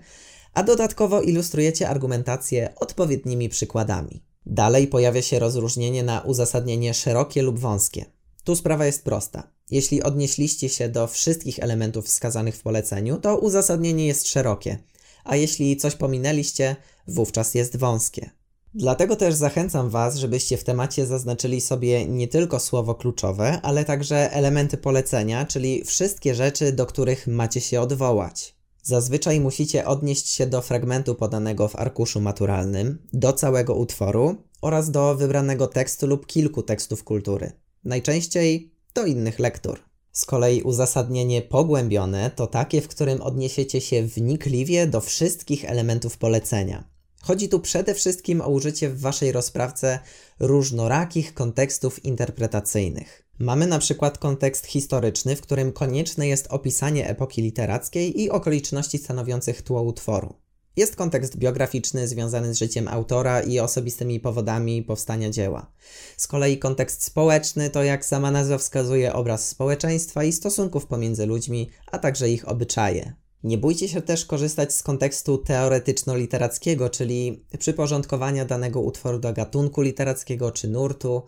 a 0.58 0.64
dodatkowo 0.64 1.22
ilustrujecie 1.22 1.90
argumentację 1.90 2.74
odpowiednimi 2.76 3.50
przykładami. 3.50 4.24
Dalej 4.46 4.88
pojawia 4.88 5.22
się 5.22 5.40
rozróżnienie 5.40 6.04
na 6.04 6.22
uzasadnienie 6.22 6.94
szerokie 6.94 7.42
lub 7.42 7.60
wąskie. 7.60 8.06
Tu 8.44 8.56
sprawa 8.56 8.86
jest 8.86 9.04
prosta. 9.04 9.52
Jeśli 9.72 10.04
odnieśliście 10.04 10.70
się 10.70 10.90
do 10.90 11.08
wszystkich 11.08 11.60
elementów 11.60 12.06
wskazanych 12.06 12.56
w 12.56 12.62
poleceniu, 12.62 13.18
to 13.18 13.38
uzasadnienie 13.38 14.08
jest 14.08 14.28
szerokie, 14.28 14.78
a 15.24 15.36
jeśli 15.36 15.78
coś 15.78 15.96
pominęliście, 15.96 16.76
wówczas 17.08 17.56
jest 17.56 17.78
wąskie. 17.78 18.30
Dlatego 18.74 19.16
też 19.16 19.36
zachęcam 19.36 19.90
Was, 19.90 20.16
żebyście 20.16 20.58
w 20.58 20.64
temacie 20.64 21.06
zaznaczyli 21.06 21.62
sobie 21.62 22.06
nie 22.06 22.28
tylko 22.28 22.60
słowo 22.60 22.96
kluczowe, 22.96 23.60
ale 23.62 23.86
także 23.86 24.32
elementy 24.32 24.78
polecenia, 24.78 25.46
czyli 25.46 25.84
wszystkie 25.84 26.36
rzeczy, 26.36 26.72
do 26.72 26.86
których 26.86 27.28
macie 27.28 27.62
się 27.62 27.82
odwołać. 27.82 28.57
Zazwyczaj 28.88 29.40
musicie 29.40 29.86
odnieść 29.86 30.30
się 30.30 30.48
do 30.48 30.62
fragmentu 30.62 31.16
podanego 31.16 31.68
w 31.68 31.76
arkuszu 31.76 32.22
maturalnym, 32.22 33.08
do 33.14 33.34
całego 33.34 33.76
utworu 33.76 34.36
oraz 34.62 34.92
do 34.92 35.16
wybranego 35.16 35.68
tekstu 35.68 36.08
lub 36.08 36.26
kilku 36.26 36.64
tekstów 36.64 37.04
kultury. 37.04 37.52
Najczęściej 37.84 38.72
do 38.94 39.06
innych 39.06 39.40
lektur. 39.40 39.80
Z 40.12 40.26
kolei 40.26 40.62
uzasadnienie 40.62 41.42
pogłębione 41.42 42.32
to 42.36 42.48
takie, 42.48 42.82
w 42.82 42.88
którym 42.88 43.22
odniesiecie 43.22 43.82
się 43.82 44.04
wnikliwie 44.04 44.88
do 44.88 45.02
wszystkich 45.02 45.66
elementów 45.66 46.18
polecenia. 46.18 46.84
Chodzi 47.22 47.50
tu 47.50 47.60
przede 47.60 47.94
wszystkim 47.94 48.42
o 48.42 48.48
użycie 48.48 48.90
w 48.90 49.00
Waszej 49.00 49.32
rozprawce 49.32 50.00
różnorakich 50.40 51.34
kontekstów 51.34 52.06
interpretacyjnych. 52.06 53.27
Mamy 53.40 53.68
na 53.68 53.80
przykład 53.80 54.18
kontekst 54.18 54.66
historyczny, 54.66 55.36
w 55.36 55.42
którym 55.42 55.72
konieczne 55.72 56.28
jest 56.28 56.48
opisanie 56.50 57.10
epoki 57.10 57.42
literackiej 57.42 58.22
i 58.22 58.30
okoliczności 58.30 58.98
stanowiących 58.98 59.62
tło 59.62 59.82
utworu. 59.82 60.34
Jest 60.76 60.96
kontekst 60.96 61.38
biograficzny 61.38 62.08
związany 62.08 62.54
z 62.54 62.58
życiem 62.58 62.88
autora 62.88 63.42
i 63.42 63.60
osobistymi 63.60 64.20
powodami 64.20 64.84
powstania 64.84 65.30
dzieła. 65.30 65.72
Z 66.18 66.28
kolei 66.28 66.58
kontekst 66.58 67.04
społeczny 67.04 67.70
to, 67.70 67.84
jak 67.84 68.06
sama 68.06 68.32
nazwa 68.32 68.58
wskazuje, 68.58 69.14
obraz 69.14 69.48
społeczeństwa 69.48 70.24
i 70.24 70.32
stosunków 70.32 70.86
pomiędzy 70.86 71.26
ludźmi, 71.26 71.70
a 71.92 72.00
także 72.00 72.30
ich 72.30 72.48
obyczaje. 72.48 73.14
Nie 73.44 73.58
bójcie 73.58 73.90
się 73.90 74.02
też 74.02 74.26
korzystać 74.26 74.76
z 74.76 74.84
kontekstu 74.84 75.38
teoretyczno-literackiego, 75.38 76.90
czyli 76.90 77.46
przyporządkowania 77.60 78.46
danego 78.46 78.82
utworu 78.82 79.20
do 79.20 79.34
gatunku 79.34 79.82
literackiego 79.82 80.52
czy 80.52 80.68
nurtu, 80.68 81.24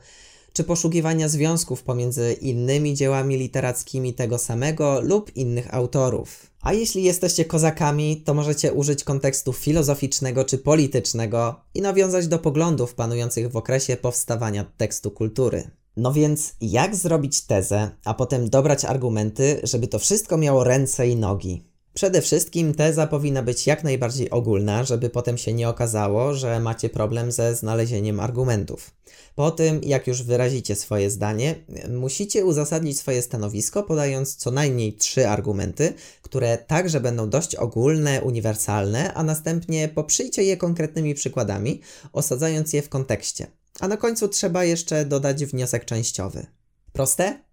czy 0.59 0.63
poszukiwania 0.63 1.29
związków 1.29 1.83
pomiędzy 1.83 2.33
innymi 2.33 2.93
dziełami 2.93 3.37
literackimi 3.37 4.13
tego 4.13 4.37
samego 4.37 5.01
lub 5.01 5.35
innych 5.35 5.73
autorów. 5.73 6.51
A 6.61 6.73
jeśli 6.73 7.03
jesteście 7.03 7.45
kozakami, 7.45 8.21
to 8.25 8.33
możecie 8.33 8.73
użyć 8.73 9.03
kontekstu 9.03 9.53
filozoficznego 9.53 10.45
czy 10.45 10.57
politycznego 10.57 11.55
i 11.73 11.81
nawiązać 11.81 12.27
do 12.27 12.39
poglądów 12.39 12.95
panujących 12.95 13.51
w 13.51 13.57
okresie 13.57 13.97
powstawania 13.97 14.65
tekstu 14.77 15.11
kultury. 15.11 15.71
No 15.97 16.13
więc, 16.13 16.53
jak 16.61 16.95
zrobić 16.95 17.41
tezę, 17.41 17.91
a 18.05 18.13
potem 18.13 18.49
dobrać 18.49 18.85
argumenty, 18.85 19.59
żeby 19.63 19.87
to 19.87 19.99
wszystko 19.99 20.37
miało 20.37 20.63
ręce 20.63 21.07
i 21.07 21.15
nogi? 21.15 21.68
Przede 21.93 22.21
wszystkim 22.21 22.73
teza 22.73 23.07
powinna 23.07 23.43
być 23.43 23.67
jak 23.67 23.83
najbardziej 23.83 24.29
ogólna, 24.29 24.83
żeby 24.83 25.09
potem 25.09 25.37
się 25.37 25.53
nie 25.53 25.69
okazało, 25.69 26.33
że 26.33 26.59
macie 26.59 26.89
problem 26.89 27.31
ze 27.31 27.55
znalezieniem 27.55 28.19
argumentów. 28.19 28.91
Po 29.35 29.51
tym, 29.51 29.81
jak 29.83 30.07
już 30.07 30.23
wyrazicie 30.23 30.75
swoje 30.75 31.09
zdanie, 31.09 31.55
musicie 31.89 32.45
uzasadnić 32.45 32.99
swoje 32.99 33.21
stanowisko, 33.21 33.83
podając 33.83 34.35
co 34.35 34.51
najmniej 34.51 34.93
trzy 34.93 35.27
argumenty, 35.27 35.93
które 36.21 36.57
także 36.57 36.99
będą 36.99 37.29
dość 37.29 37.55
ogólne, 37.55 38.21
uniwersalne, 38.21 39.13
a 39.13 39.23
następnie 39.23 39.87
poprzyjcie 39.87 40.43
je 40.43 40.57
konkretnymi 40.57 41.15
przykładami, 41.15 41.81
osadzając 42.13 42.73
je 42.73 42.81
w 42.81 42.89
kontekście. 42.89 43.47
A 43.79 43.87
na 43.87 43.97
końcu 43.97 44.27
trzeba 44.27 44.63
jeszcze 44.63 45.05
dodać 45.05 45.45
wniosek 45.45 45.85
częściowy. 45.85 46.45
Proste? 46.93 47.43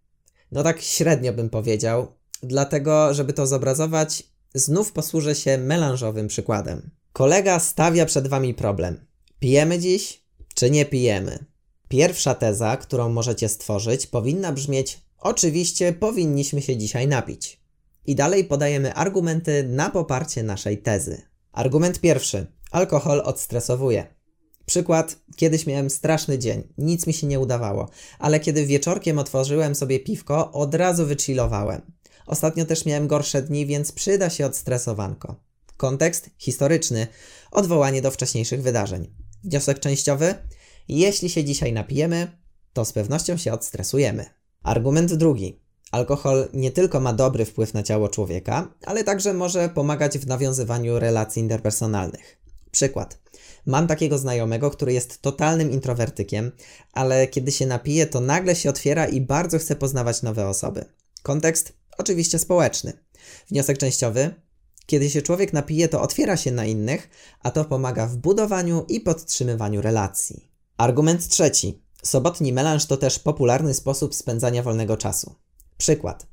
No 0.53 0.63
tak 0.63 0.81
średnio 0.81 1.33
bym 1.33 1.51
powiedział, 1.51 2.16
dlatego, 2.43 3.15
żeby 3.15 3.33
to 3.33 3.47
zobrazować, 3.47 4.23
znów 4.55 4.93
posłużę 4.93 5.35
się 5.35 5.59
melanżowym 5.59 6.29
przykładem. 6.29 6.91
Kolega 7.13 7.59
stawia 7.59 8.07
przed 8.07 8.29
wami 8.29 8.55
problem. 8.55 9.07
Pijemy 9.41 9.79
dziś, 9.79 10.25
czy 10.55 10.71
nie 10.71 10.85
pijemy? 10.85 11.45
Pierwsza 11.89 12.35
teza, 12.35 12.77
którą 12.77 13.09
możecie 13.09 13.49
stworzyć, 13.49 14.07
powinna 14.07 14.53
brzmieć: 14.53 15.03
Oczywiście 15.19 15.93
powinniśmy 15.93 16.63
się 16.63 16.77
dzisiaj 16.77 17.09
napić. 17.09 17.61
I 18.07 18.15
dalej 18.15 18.45
podajemy 18.45 18.95
argumenty 18.95 19.65
na 19.69 19.91
poparcie 19.91 20.43
naszej 20.43 20.79
tezy. 20.79 21.23
Argument 21.53 22.01
pierwszy: 22.01 22.47
alkohol 22.71 23.23
odstresowuje. 23.25 24.07
Przykład: 24.67 25.17
kiedyś 25.37 25.67
miałem 25.67 25.91
straszny 25.91 26.39
dzień, 26.39 26.63
nic 26.79 27.07
mi 27.07 27.13
się 27.13 27.27
nie 27.27 27.41
udawało, 27.41 27.89
ale 28.19 28.41
kiedy 28.41 28.67
wieczorkiem 28.67 29.19
otworzyłem 29.19 29.75
sobie 29.75 30.01
piwko, 30.01 30.53
od 30.53 30.75
razu 30.75 31.07
wychillowałem. 31.07 31.96
Ostatnio 32.27 32.65
też 32.65 32.85
miałem 32.85 33.07
gorsze 33.07 33.43
dni, 33.43 33.67
więc 33.67 33.93
przyda 33.93 34.31
się 34.31 34.47
odstresowanko. 34.47 35.37
Kontekst 35.77 36.31
historyczny, 36.39 37.07
odwołanie 37.51 38.03
do 38.03 38.11
wcześniejszych 38.11 38.63
wydarzeń. 38.63 39.15
Wniosek 39.45 39.79
częściowy: 39.81 40.35
jeśli 40.89 41.31
się 41.31 41.45
dzisiaj 41.45 41.73
napijemy, 41.73 42.39
to 42.73 42.85
z 42.85 42.93
pewnością 42.93 43.37
się 43.37 43.53
odstresujemy. 43.53 44.25
Argument 44.63 45.15
drugi. 45.15 45.61
Alkohol 45.91 46.49
nie 46.53 46.71
tylko 46.71 47.01
ma 47.01 47.13
dobry 47.13 47.45
wpływ 47.45 47.75
na 47.75 47.83
ciało 47.83 48.09
człowieka, 48.09 48.75
ale 48.85 49.05
także 49.05 49.35
może 49.35 49.69
pomagać 49.69 50.19
w 50.19 50.27
nawiązywaniu 50.27 50.99
relacji 50.99 51.43
interpersonalnych. 51.43 52.39
Przykład. 52.71 53.19
Mam 53.67 53.87
takiego 53.87 54.19
znajomego, 54.19 54.71
który 54.71 54.93
jest 54.93 55.23
totalnym 55.23 55.71
introwertykiem, 55.71 56.53
ale 56.93 57.27
kiedy 57.27 57.53
się 57.53 57.67
napije, 57.67 58.07
to 58.07 58.21
nagle 58.21 58.57
się 58.57 58.71
otwiera 58.71 59.07
i 59.07 59.21
bardzo 59.21 59.59
chce 59.59 59.77
poznawać 59.77 60.23
nowe 60.23 60.49
osoby. 60.49 60.85
Kontekst 61.23 61.73
oczywiście 61.99 62.39
społeczny. 62.39 62.93
Wniosek 63.51 63.79
częściowy. 63.79 64.35
Kiedy 64.87 65.11
się 65.11 65.23
człowiek 65.23 65.53
napije, 65.53 65.89
to 65.89 66.03
otwiera 66.03 66.37
się 66.37 66.53
na 66.53 66.65
innych, 66.65 67.09
a 67.43 67.51
to 67.51 67.65
pomaga 67.65 68.07
w 68.07 68.17
budowaniu 68.17 68.85
i 68.89 69.01
podtrzymywaniu 69.01 69.83
relacji. 69.83 70.51
Argument 70.77 71.29
trzeci. 71.29 71.83
Sobotni 72.03 72.53
melanż 72.53 72.87
to 72.87 72.97
też 72.97 73.19
popularny 73.19 73.75
sposób 73.75 74.15
spędzania 74.15 74.63
wolnego 74.63 74.97
czasu. 74.97 75.35
Przykład. 75.79 76.27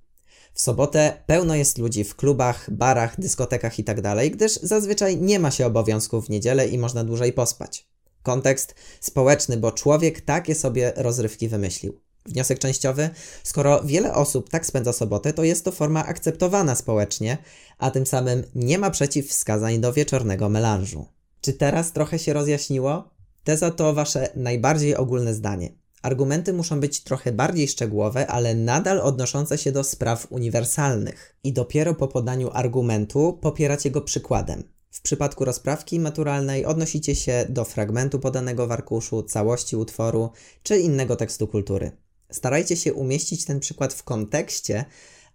W 0.54 0.62
sobotę 0.62 1.24
pełno 1.26 1.56
jest 1.56 1.78
ludzi 1.78 2.04
w 2.04 2.16
klubach, 2.16 2.72
barach, 2.72 3.20
dyskotekach 3.20 3.80
itd., 3.80 4.30
gdyż 4.30 4.54
zazwyczaj 4.54 5.18
nie 5.18 5.40
ma 5.40 5.52
się 5.52 5.66
obowiązków 5.66 6.26
w 6.26 6.30
niedzielę 6.30 6.68
i 6.68 6.78
można 6.78 7.04
dłużej 7.04 7.34
pospać. 7.34 7.88
Kontekst 8.24 8.76
społeczny, 9.02 9.58
bo 9.58 9.72
człowiek 9.72 10.22
takie 10.22 10.56
sobie 10.56 10.94
rozrywki 10.96 11.48
wymyślił. 11.48 12.02
Wniosek 12.26 12.60
częściowy: 12.60 13.10
skoro 13.44 13.84
wiele 13.84 14.14
osób 14.14 14.50
tak 14.50 14.66
spędza 14.66 14.94
sobotę, 14.94 15.34
to 15.34 15.44
jest 15.44 15.66
to 15.66 15.72
forma 15.72 16.06
akceptowana 16.06 16.76
społecznie, 16.76 17.38
a 17.78 17.92
tym 17.92 18.06
samym 18.06 18.44
nie 18.56 18.78
ma 18.78 18.90
przeciwwskazań 18.92 19.80
do 19.80 19.94
wieczornego 19.94 20.50
melanżu. 20.50 21.06
Czy 21.42 21.54
teraz 21.54 21.92
trochę 21.92 22.20
się 22.20 22.34
rozjaśniło? 22.34 23.10
Teza 23.44 23.72
to 23.72 23.94
wasze 23.94 24.30
najbardziej 24.36 24.96
ogólne 24.96 25.34
zdanie. 25.34 25.70
Argumenty 26.02 26.54
muszą 26.54 26.80
być 26.80 27.04
trochę 27.04 27.32
bardziej 27.32 27.68
szczegółowe, 27.68 28.28
ale 28.28 28.56
nadal 28.56 29.00
odnoszące 29.00 29.58
się 29.58 29.72
do 29.72 29.84
spraw 29.84 30.28
uniwersalnych. 30.30 31.36
I 31.44 31.54
dopiero 31.54 31.96
po 31.96 32.08
podaniu 32.08 32.50
argumentu 32.54 33.40
popieracie 33.42 33.92
go 33.92 34.02
przykładem. 34.02 34.64
W 34.92 35.02
przypadku 35.02 35.46
rozprawki 35.46 36.00
maturalnej 36.00 36.66
odnosicie 36.66 37.16
się 37.16 37.46
do 37.50 37.66
fragmentu 37.66 38.20
podanego 38.20 38.68
w 38.68 38.72
arkuszu, 38.72 39.24
całości 39.24 39.76
utworu 39.76 40.30
czy 40.64 40.80
innego 40.80 41.16
tekstu 41.16 41.48
kultury. 41.48 41.92
Starajcie 42.34 42.76
się 42.76 42.94
umieścić 42.94 43.46
ten 43.46 43.60
przykład 43.60 43.94
w 43.94 44.04
kontekście, 44.04 44.86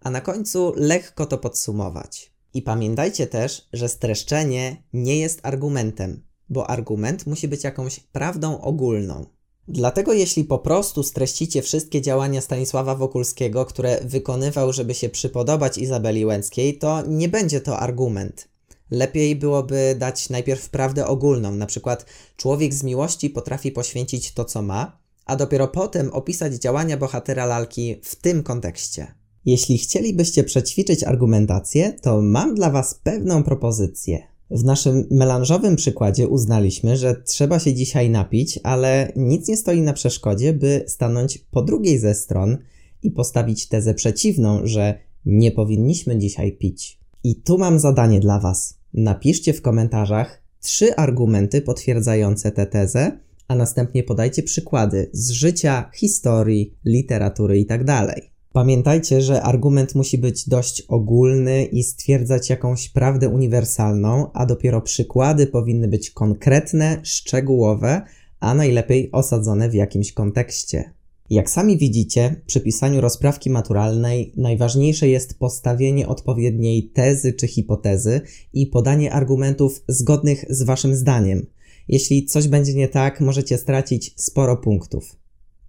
a 0.01 0.09
na 0.09 0.21
końcu 0.21 0.73
lekko 0.75 1.25
to 1.25 1.37
podsumować. 1.37 2.31
I 2.53 2.61
pamiętajcie 2.61 3.27
też, 3.27 3.67
że 3.73 3.89
streszczenie 3.89 4.83
nie 4.93 5.19
jest 5.19 5.39
argumentem, 5.43 6.23
bo 6.49 6.69
argument 6.69 7.27
musi 7.27 7.47
być 7.47 7.63
jakąś 7.63 7.99
prawdą 7.99 8.61
ogólną. 8.61 9.25
Dlatego 9.67 10.13
jeśli 10.13 10.43
po 10.43 10.59
prostu 10.59 11.03
streścicie 11.03 11.61
wszystkie 11.61 12.01
działania 12.01 12.41
Stanisława 12.41 12.95
Wokulskiego, 12.95 13.65
które 13.65 13.99
wykonywał, 14.03 14.73
żeby 14.73 14.93
się 14.93 15.09
przypodobać 15.09 15.77
Izabeli 15.77 16.25
Łęckiej, 16.25 16.77
to 16.77 17.01
nie 17.07 17.29
będzie 17.29 17.61
to 17.61 17.79
argument. 17.79 18.47
Lepiej 18.91 19.35
byłoby 19.35 19.95
dać 19.99 20.29
najpierw 20.29 20.69
prawdę 20.69 21.07
ogólną, 21.07 21.55
na 21.55 21.65
przykład 21.65 22.05
człowiek 22.37 22.73
z 22.73 22.83
miłości 22.83 23.29
potrafi 23.29 23.71
poświęcić 23.71 24.31
to, 24.31 24.45
co 24.45 24.61
ma, 24.61 24.99
a 25.29 25.35
dopiero 25.35 25.67
potem 25.67 26.09
opisać 26.13 26.53
działania 26.53 26.97
bohatera 26.97 27.45
lalki 27.45 27.95
w 28.03 28.15
tym 28.15 28.43
kontekście. 28.43 29.07
Jeśli 29.45 29.77
chcielibyście 29.77 30.43
przećwiczyć 30.43 31.03
argumentację, 31.03 31.93
to 32.01 32.21
mam 32.21 32.55
dla 32.55 32.69
Was 32.69 32.99
pewną 33.03 33.43
propozycję. 33.43 34.23
W 34.51 34.63
naszym 34.63 35.07
melanżowym 35.11 35.75
przykładzie 35.75 36.27
uznaliśmy, 36.27 36.97
że 36.97 37.15
trzeba 37.15 37.59
się 37.59 37.73
dzisiaj 37.73 38.09
napić, 38.09 38.59
ale 38.63 39.11
nic 39.15 39.47
nie 39.47 39.57
stoi 39.57 39.81
na 39.81 39.93
przeszkodzie, 39.93 40.53
by 40.53 40.83
stanąć 40.87 41.37
po 41.37 41.61
drugiej 41.61 41.99
ze 41.99 42.15
stron 42.15 42.57
i 43.03 43.11
postawić 43.11 43.67
tezę 43.67 43.93
przeciwną, 43.93 44.59
że 44.63 44.99
nie 45.25 45.51
powinniśmy 45.51 46.17
dzisiaj 46.17 46.51
pić. 46.51 46.99
I 47.23 47.35
tu 47.35 47.57
mam 47.57 47.79
zadanie 47.79 48.19
dla 48.19 48.39
Was. 48.39 48.79
Napiszcie 48.93 49.53
w 49.53 49.61
komentarzach 49.61 50.43
trzy 50.61 50.95
argumenty 50.95 51.61
potwierdzające 51.61 52.51
tę 52.51 52.65
tezę, 52.65 53.19
a 53.49 53.55
następnie 53.55 54.03
podajcie 54.03 54.43
przykłady 54.43 55.09
z 55.13 55.29
życia, 55.29 55.91
historii, 55.95 56.73
literatury 56.85 57.59
itd. 57.59 57.85
Tak 57.85 58.21
Pamiętajcie, 58.53 59.21
że 59.21 59.41
argument 59.41 59.95
musi 59.95 60.17
być 60.17 60.49
dość 60.49 60.81
ogólny 60.81 61.65
i 61.65 61.83
stwierdzać 61.83 62.49
jakąś 62.49 62.89
prawdę 62.89 63.29
uniwersalną, 63.29 64.31
a 64.33 64.45
dopiero 64.45 64.81
przykłady 64.81 65.47
powinny 65.47 65.87
być 65.87 66.11
konkretne, 66.11 66.99
szczegółowe, 67.03 68.01
a 68.39 68.53
najlepiej 68.53 69.11
osadzone 69.11 69.69
w 69.69 69.73
jakimś 69.73 70.13
kontekście. 70.13 70.93
Jak 71.29 71.49
sami 71.49 71.77
widzicie, 71.77 72.41
przy 72.45 72.61
pisaniu 72.61 73.01
rozprawki 73.01 73.49
maturalnej 73.49 74.33
najważniejsze 74.37 75.07
jest 75.07 75.39
postawienie 75.39 76.07
odpowiedniej 76.07 76.89
tezy 76.89 77.33
czy 77.33 77.47
hipotezy 77.47 78.21
i 78.53 78.67
podanie 78.67 79.13
argumentów 79.13 79.83
zgodnych 79.87 80.45
z 80.49 80.63
waszym 80.63 80.95
zdaniem. 80.95 81.45
Jeśli 81.89 82.25
coś 82.25 82.47
będzie 82.47 82.73
nie 82.73 82.87
tak, 82.87 83.21
możecie 83.21 83.57
stracić 83.57 84.13
sporo 84.15 84.57
punktów. 84.57 85.15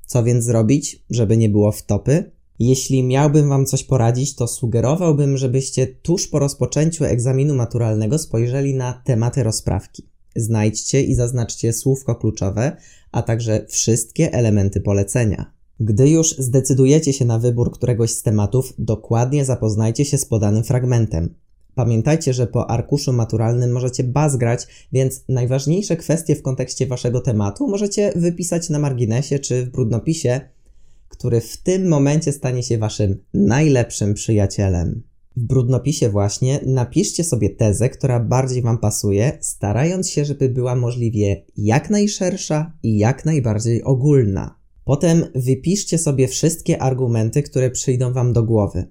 Co 0.06 0.22
więc 0.22 0.44
zrobić, 0.44 1.04
żeby 1.10 1.36
nie 1.36 1.48
było 1.48 1.72
wtopy? 1.72 2.30
Jeśli 2.58 3.02
miałbym 3.02 3.48
Wam 3.48 3.66
coś 3.66 3.84
poradzić, 3.84 4.34
to 4.34 4.48
sugerowałbym, 4.48 5.36
żebyście 5.36 5.86
tuż 5.86 6.28
po 6.28 6.38
rozpoczęciu 6.38 7.04
egzaminu 7.04 7.54
maturalnego 7.54 8.18
spojrzeli 8.18 8.74
na 8.74 9.02
tematy 9.04 9.42
rozprawki. 9.42 10.08
Znajdźcie 10.36 11.02
i 11.02 11.14
zaznaczcie 11.14 11.72
słówko 11.72 12.14
kluczowe, 12.14 12.76
a 13.12 13.22
także 13.22 13.66
wszystkie 13.68 14.32
elementy 14.32 14.80
polecenia. 14.80 15.52
Gdy 15.80 16.10
już 16.10 16.36
zdecydujecie 16.38 17.12
się 17.12 17.24
na 17.24 17.38
wybór 17.38 17.72
któregoś 17.72 18.10
z 18.10 18.22
tematów, 18.22 18.72
dokładnie 18.78 19.44
zapoznajcie 19.44 20.04
się 20.04 20.18
z 20.18 20.24
podanym 20.24 20.64
fragmentem. 20.64 21.34
Pamiętajcie, 21.74 22.32
że 22.32 22.46
po 22.46 22.70
arkuszu 22.70 23.12
maturalnym 23.12 23.72
możecie 23.72 24.04
bazgrać, 24.04 24.66
więc 24.92 25.24
najważniejsze 25.28 25.96
kwestie 25.96 26.36
w 26.36 26.42
kontekście 26.42 26.86
waszego 26.86 27.20
tematu 27.20 27.68
możecie 27.68 28.12
wypisać 28.16 28.70
na 28.70 28.78
marginesie 28.78 29.38
czy 29.38 29.64
w 29.66 29.70
brudnopisie, 29.70 30.40
który 31.08 31.40
w 31.40 31.56
tym 31.56 31.88
momencie 31.88 32.32
stanie 32.32 32.62
się 32.62 32.78
waszym 32.78 33.18
najlepszym 33.34 34.14
przyjacielem. 34.14 35.02
W 35.36 35.40
brudnopisie 35.40 36.08
właśnie 36.08 36.60
napiszcie 36.66 37.24
sobie 37.24 37.50
tezę, 37.50 37.88
która 37.88 38.20
bardziej 38.20 38.62
wam 38.62 38.78
pasuje, 38.78 39.38
starając 39.40 40.10
się, 40.10 40.24
żeby 40.24 40.48
była 40.48 40.76
możliwie 40.76 41.44
jak 41.56 41.90
najszersza 41.90 42.72
i 42.82 42.98
jak 42.98 43.24
najbardziej 43.24 43.84
ogólna. 43.84 44.60
Potem 44.84 45.24
wypiszcie 45.34 45.98
sobie 45.98 46.28
wszystkie 46.28 46.82
argumenty, 46.82 47.42
które 47.42 47.70
przyjdą 47.70 48.12
wam 48.12 48.32
do 48.32 48.42
głowy. 48.42 48.86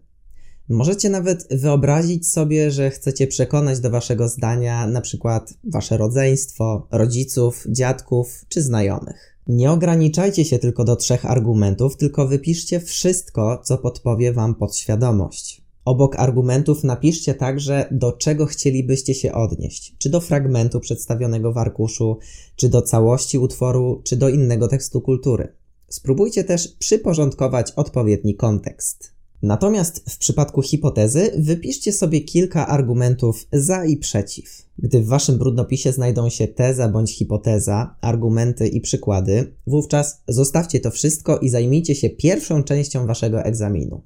Możecie 0.70 1.10
nawet 1.10 1.48
wyobrazić 1.52 2.28
sobie, 2.28 2.72
że 2.72 2.90
chcecie 2.90 3.28
przekonać 3.28 3.80
do 3.80 3.90
waszego 3.90 4.30
zdania 4.30 4.88
na 4.88 5.02
przykład 5.02 5.54
wasze 5.64 5.98
rodzeństwo, 5.98 6.88
rodziców, 6.92 7.66
dziadków 7.70 8.46
czy 8.50 8.62
znajomych. 8.62 9.40
Nie 9.48 9.72
ograniczajcie 9.72 10.46
się 10.46 10.60
tylko 10.60 10.84
do 10.84 10.96
trzech 10.96 11.26
argumentów, 11.26 11.98
tylko 11.98 12.28
wypiszcie 12.28 12.80
wszystko, 12.80 13.62
co 13.64 13.78
podpowie 13.78 14.34
Wam 14.34 14.56
podświadomość. 14.56 15.62
Obok 15.86 16.20
argumentów 16.20 16.84
napiszcie 16.84 17.34
także, 17.34 17.88
do 17.92 18.12
czego 18.12 18.46
chcielibyście 18.46 19.14
się 19.14 19.34
odnieść. 19.34 19.96
Czy 19.98 20.10
do 20.10 20.22
fragmentu 20.22 20.80
przedstawionego 20.80 21.54
w 21.54 21.58
arkuszu, 21.58 22.18
czy 22.56 22.70
do 22.70 22.82
całości 22.82 23.38
utworu, 23.38 24.02
czy 24.04 24.16
do 24.16 24.30
innego 24.30 24.68
tekstu 24.68 25.02
kultury. 25.02 25.54
Spróbujcie 25.88 26.44
też 26.44 26.68
przyporządkować 26.68 27.72
odpowiedni 27.72 28.36
kontekst. 28.36 29.19
Natomiast 29.42 30.10
w 30.10 30.18
przypadku 30.18 30.62
hipotezy 30.62 31.32
wypiszcie 31.38 31.94
sobie 31.94 32.22
kilka 32.22 32.68
argumentów 32.68 33.48
za 33.54 33.86
i 33.86 33.98
przeciw. 33.98 34.66
Gdy 34.78 35.02
w 35.02 35.08
waszym 35.08 35.38
brudnopisie 35.38 35.92
znajdą 35.92 36.30
się 36.30 36.48
teza 36.48 36.90
bądź 36.90 37.18
hipoteza, 37.18 37.96
argumenty 38.02 38.68
i 38.68 38.82
przykłady, 38.82 39.54
wówczas 39.68 40.22
zostawcie 40.28 40.80
to 40.80 40.92
wszystko 40.92 41.38
i 41.38 41.50
zajmijcie 41.50 41.96
się 41.96 42.10
pierwszą 42.10 42.64
częścią 42.64 43.08
waszego 43.08 43.44
egzaminu. 43.44 44.02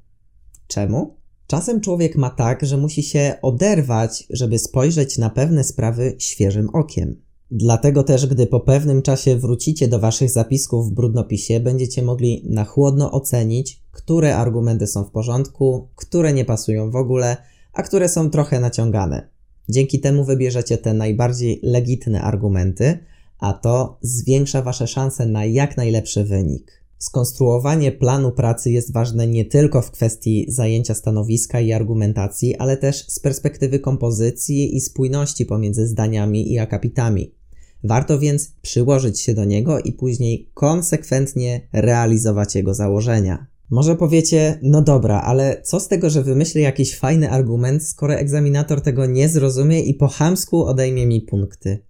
Czemu? 0.68 1.16
Czasem 1.48 1.82
człowiek 1.82 2.16
ma 2.16 2.30
tak, 2.30 2.66
że 2.66 2.78
musi 2.78 3.04
się 3.04 3.36
oderwać, 3.42 4.24
żeby 4.30 4.60
spojrzeć 4.60 5.18
na 5.18 5.30
pewne 5.30 5.64
sprawy 5.64 6.16
świeżym 6.20 6.70
okiem. 6.74 7.22
Dlatego 7.52 8.04
też, 8.04 8.28
gdy 8.28 8.48
po 8.48 8.60
pewnym 8.60 9.02
czasie 9.02 9.36
wrócicie 9.36 9.88
do 9.88 10.00
Waszych 10.00 10.30
zapisków 10.30 10.90
w 10.90 10.94
brudnopisie, 10.94 11.60
będziecie 11.60 12.02
mogli 12.02 12.44
na 12.50 12.64
chłodno 12.64 13.12
ocenić, 13.12 13.82
które 13.92 14.36
argumenty 14.36 14.88
są 14.88 15.04
w 15.04 15.12
porządku, 15.12 15.88
które 15.96 16.34
nie 16.34 16.46
pasują 16.46 16.92
w 16.92 16.96
ogóle, 16.96 17.38
a 17.74 17.84
które 17.84 18.10
są 18.10 18.30
trochę 18.30 18.60
naciągane. 18.60 19.30
Dzięki 19.70 20.00
temu 20.00 20.26
wybierzecie 20.26 20.78
te 20.78 20.94
najbardziej 20.94 21.60
legitne 21.64 22.22
argumenty, 22.22 23.00
a 23.40 23.54
to 23.54 23.98
zwiększa 24.02 24.62
Wasze 24.62 24.88
szanse 24.88 25.26
na 25.26 25.46
jak 25.46 25.78
najlepszy 25.78 26.24
wynik. 26.24 26.83
Skonstruowanie 27.04 27.92
planu 27.92 28.32
pracy 28.32 28.72
jest 28.72 28.94
ważne 28.94 29.28
nie 29.28 29.46
tylko 29.46 29.82
w 29.82 29.92
kwestii 29.92 30.46
zajęcia 30.48 30.94
stanowiska 30.94 31.60
i 31.60 31.74
argumentacji, 31.74 32.56
ale 32.56 32.78
też 32.78 33.06
z 33.08 33.20
perspektywy 33.20 33.80
kompozycji 33.80 34.76
i 34.76 34.82
spójności 34.82 35.46
pomiędzy 35.46 35.88
zdaniami 35.88 36.54
i 36.54 36.60
akapitami. 36.60 37.36
Warto 37.84 38.20
więc 38.20 38.52
przyłożyć 38.62 39.22
się 39.22 39.34
do 39.34 39.46
niego 39.46 39.80
i 39.80 39.92
później 39.92 40.52
konsekwentnie 40.54 41.68
realizować 41.74 42.56
jego 42.56 42.74
założenia. 42.74 43.48
Może 43.70 43.96
powiecie, 43.96 44.60
no 44.62 44.82
dobra, 44.82 45.22
ale 45.22 45.62
co 45.64 45.80
z 45.80 45.88
tego, 45.88 46.10
że 46.10 46.24
wymyślę 46.24 46.62
jakiś 46.62 46.98
fajny 46.98 47.32
argument, 47.32 47.84
skoro 47.84 48.14
egzaminator 48.14 48.82
tego 48.82 49.06
nie 49.06 49.30
zrozumie 49.30 49.82
i 49.82 49.94
po 49.94 50.08
chamsku 50.08 50.66
odejmie 50.66 51.08
mi 51.08 51.22
punkty? 51.22 51.86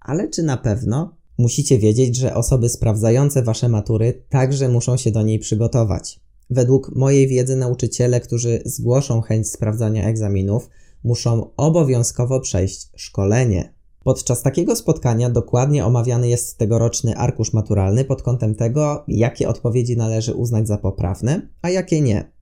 Ale 0.00 0.28
czy 0.28 0.42
na 0.42 0.56
pewno? 0.56 1.23
Musicie 1.38 1.78
wiedzieć, 1.78 2.16
że 2.16 2.34
osoby 2.34 2.68
sprawdzające 2.68 3.42
wasze 3.42 3.68
matury 3.68 4.24
także 4.28 4.68
muszą 4.68 4.96
się 4.96 5.10
do 5.10 5.22
niej 5.22 5.38
przygotować. 5.38 6.20
Według 6.50 6.96
mojej 6.96 7.28
wiedzy 7.28 7.56
nauczyciele, 7.56 8.20
którzy 8.20 8.62
zgłoszą 8.64 9.20
chęć 9.20 9.48
sprawdzania 9.48 10.04
egzaminów, 10.08 10.68
muszą 11.04 11.50
obowiązkowo 11.56 12.40
przejść 12.40 12.90
szkolenie. 12.96 13.74
Podczas 14.04 14.42
takiego 14.42 14.76
spotkania 14.76 15.30
dokładnie 15.30 15.86
omawiany 15.86 16.28
jest 16.28 16.58
tegoroczny 16.58 17.16
arkusz 17.16 17.52
maturalny 17.52 18.04
pod 18.04 18.22
kątem 18.22 18.54
tego, 18.54 19.04
jakie 19.08 19.48
odpowiedzi 19.48 19.96
należy 19.96 20.34
uznać 20.34 20.68
za 20.68 20.78
poprawne, 20.78 21.48
a 21.62 21.70
jakie 21.70 22.00
nie. 22.00 22.32